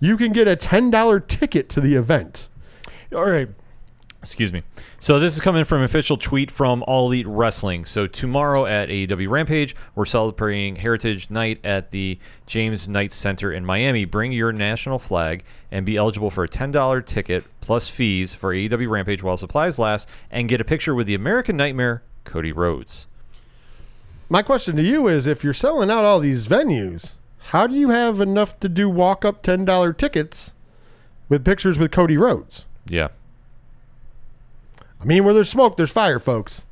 [0.00, 2.48] you can get a ten dollar ticket to the event.
[3.14, 3.48] All right.
[4.22, 4.62] Excuse me.
[5.00, 7.84] So this is coming from an official tweet from All Elite Wrestling.
[7.84, 13.66] So tomorrow at AEW Rampage, we're celebrating Heritage Night at the James Knight Center in
[13.66, 14.04] Miami.
[14.04, 15.42] Bring your national flag
[15.72, 20.08] and be eligible for a $10 ticket plus fees for AEW Rampage while supplies last
[20.30, 23.08] and get a picture with the American Nightmare, Cody Rhodes.
[24.28, 27.16] My question to you is if you're selling out all these venues,
[27.46, 30.54] how do you have enough to do walk up $10 tickets
[31.28, 32.66] with pictures with Cody Rhodes?
[32.86, 33.08] Yeah.
[35.02, 36.62] I mean, where there's smoke, there's fire, folks.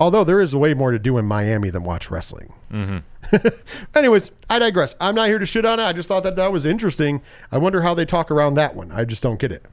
[0.00, 2.52] Although there is way more to do in Miami than watch wrestling.
[2.72, 3.46] Mm-hmm.
[3.98, 4.94] Anyways, I digress.
[5.00, 5.84] I'm not here to shit on it.
[5.84, 7.20] I just thought that that was interesting.
[7.50, 8.92] I wonder how they talk around that one.
[8.92, 9.66] I just don't get it.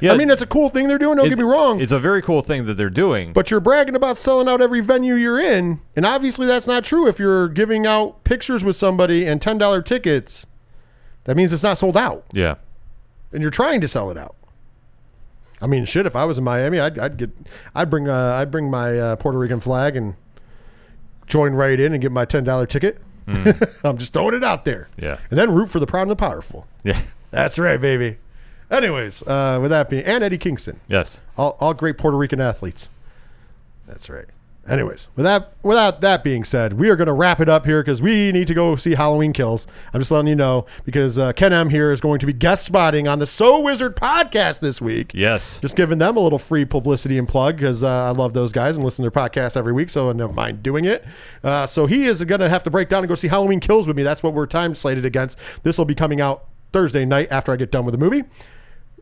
[0.00, 0.12] Yeah.
[0.12, 1.16] I mean, it's a cool thing they're doing.
[1.16, 1.80] Don't get me wrong.
[1.80, 3.32] It's a very cool thing that they're doing.
[3.32, 7.06] But you're bragging about selling out every venue you're in, and obviously that's not true.
[7.06, 10.44] If you're giving out pictures with somebody and ten dollar tickets,
[11.22, 12.56] that means it's not sold out, yeah.
[13.32, 14.34] and you're trying to sell it out.
[15.62, 16.04] I mean, shit.
[16.06, 17.30] If I was in Miami, I'd, I'd get,
[17.74, 20.14] I'd bring, uh, I'd bring my uh, Puerto Rican flag and
[21.26, 23.00] join right in and get my ten dollar ticket.
[23.84, 25.18] I'm just throwing it out there, Yeah.
[25.30, 26.66] and then root for the proud and the powerful.
[26.82, 27.00] Yeah.
[27.30, 28.18] That's right, baby.
[28.70, 30.80] Anyways, uh, with that being, and Eddie Kingston.
[30.88, 31.20] Yes.
[31.38, 32.88] all, all great Puerto Rican athletes.
[33.86, 34.26] That's right.
[34.68, 37.82] Anyways, with that, without that being said, we are going to wrap it up here
[37.82, 39.66] because we need to go see Halloween Kills.
[39.92, 42.64] I'm just letting you know because uh, Ken M here is going to be guest
[42.66, 45.12] spotting on the So Wizard podcast this week.
[45.14, 45.58] Yes.
[45.58, 48.76] Just giving them a little free publicity and plug because uh, I love those guys
[48.76, 51.04] and listen to their podcast every week, so I don't mind doing it.
[51.42, 53.88] Uh, so he is going to have to break down and go see Halloween Kills
[53.88, 54.04] with me.
[54.04, 55.38] That's what we're time slated against.
[55.64, 58.22] This will be coming out Thursday night after I get done with the movie.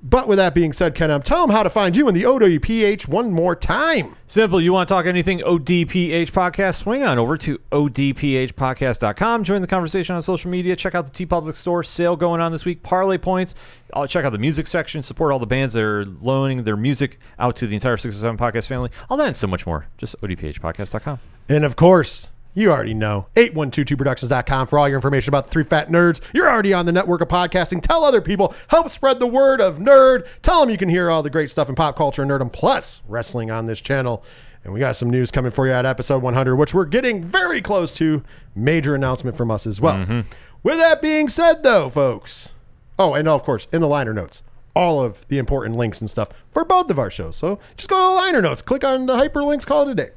[0.02, 2.22] But with that being said, Ken, um, tell them how to find you in the
[2.22, 4.16] ODPH one more time.
[4.26, 4.60] Simple.
[4.60, 6.76] You want to talk anything ODPH podcast?
[6.76, 9.44] Swing on over to ODPHpodcast.com.
[9.44, 10.74] Join the conversation on social media.
[10.74, 12.82] Check out the TeePublic Store sale going on this week.
[12.82, 13.54] Parlay points.
[13.92, 15.02] Uh, check out the music section.
[15.02, 18.68] Support all the bands that are loaning their music out to the entire 607 podcast
[18.68, 18.90] family.
[19.10, 19.86] All that and so much more.
[19.98, 21.18] Just ODPHpodcast.com.
[21.50, 25.88] And of course, you already know 8122productions.com for all your information about the three fat
[25.88, 26.20] nerds.
[26.34, 27.82] You're already on the network of podcasting.
[27.82, 30.26] Tell other people, help spread the word of nerd.
[30.42, 33.02] Tell them you can hear all the great stuff in pop culture and nerdom plus
[33.08, 34.24] wrestling on this channel.
[34.64, 37.62] And we got some news coming for you at episode 100, which we're getting very
[37.62, 38.22] close to.
[38.54, 39.98] Major announcement from us as well.
[39.98, 40.20] Mm-hmm.
[40.62, 42.50] With that being said, though, folks.
[42.98, 44.42] Oh, and of course, in the liner notes,
[44.74, 47.36] all of the important links and stuff for both of our shows.
[47.36, 50.10] So just go to the liner notes, click on the hyperlinks, call it a day.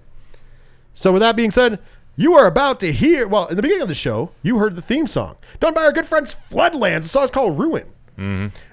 [0.94, 1.80] So with that being said,
[2.16, 3.28] you are about to hear.
[3.28, 5.91] Well, in the beginning of the show, you heard the theme song done by our
[5.91, 7.03] good friends Floodlands.
[7.03, 7.89] The song's called "Ruin."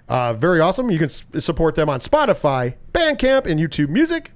[0.09, 0.91] Uh, very awesome.
[0.91, 4.32] You can s- support them on Spotify, Bandcamp, and YouTube Music.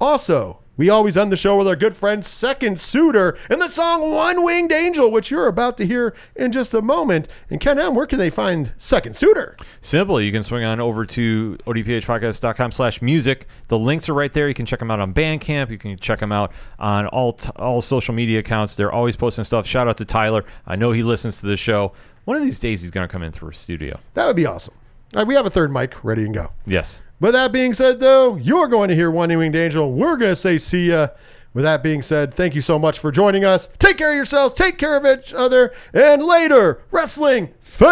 [0.00, 4.14] Also, we always end the show with our good friend Second Suitor and the song
[4.14, 7.28] One Winged Angel, which you're about to hear in just a moment.
[7.50, 9.58] And Ken M, where can they find Second Suitor?
[9.82, 10.18] Simple.
[10.22, 13.46] You can swing on over to odphpodcast.com slash music.
[13.68, 14.48] The links are right there.
[14.48, 15.68] You can check them out on Bandcamp.
[15.68, 18.74] You can check them out on all t- all social media accounts.
[18.74, 19.66] They're always posting stuff.
[19.66, 20.46] Shout out to Tyler.
[20.66, 21.92] I know he listens to the show.
[22.24, 24.00] One of these days he's going to come in through our studio.
[24.14, 24.72] That would be awesome.
[25.12, 26.52] Right, we have a third mic ready and go.
[26.64, 27.00] Yes.
[27.20, 29.92] With that being said, though, you're going to hear One Winged Angel.
[29.92, 31.08] We're going to say see ya.
[31.52, 33.68] With that being said, thank you so much for joining us.
[33.78, 37.90] Take care of yourselves, take care of each other, and later, wrestling fans.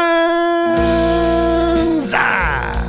[2.14, 2.84] Ah!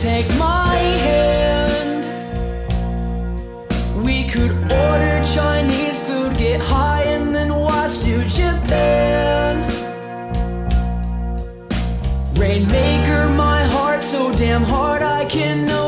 [0.00, 0.63] Take my
[6.58, 9.66] get high and then watch New Japan.
[12.36, 15.83] Rainmaker, my heart so damn hard I can know.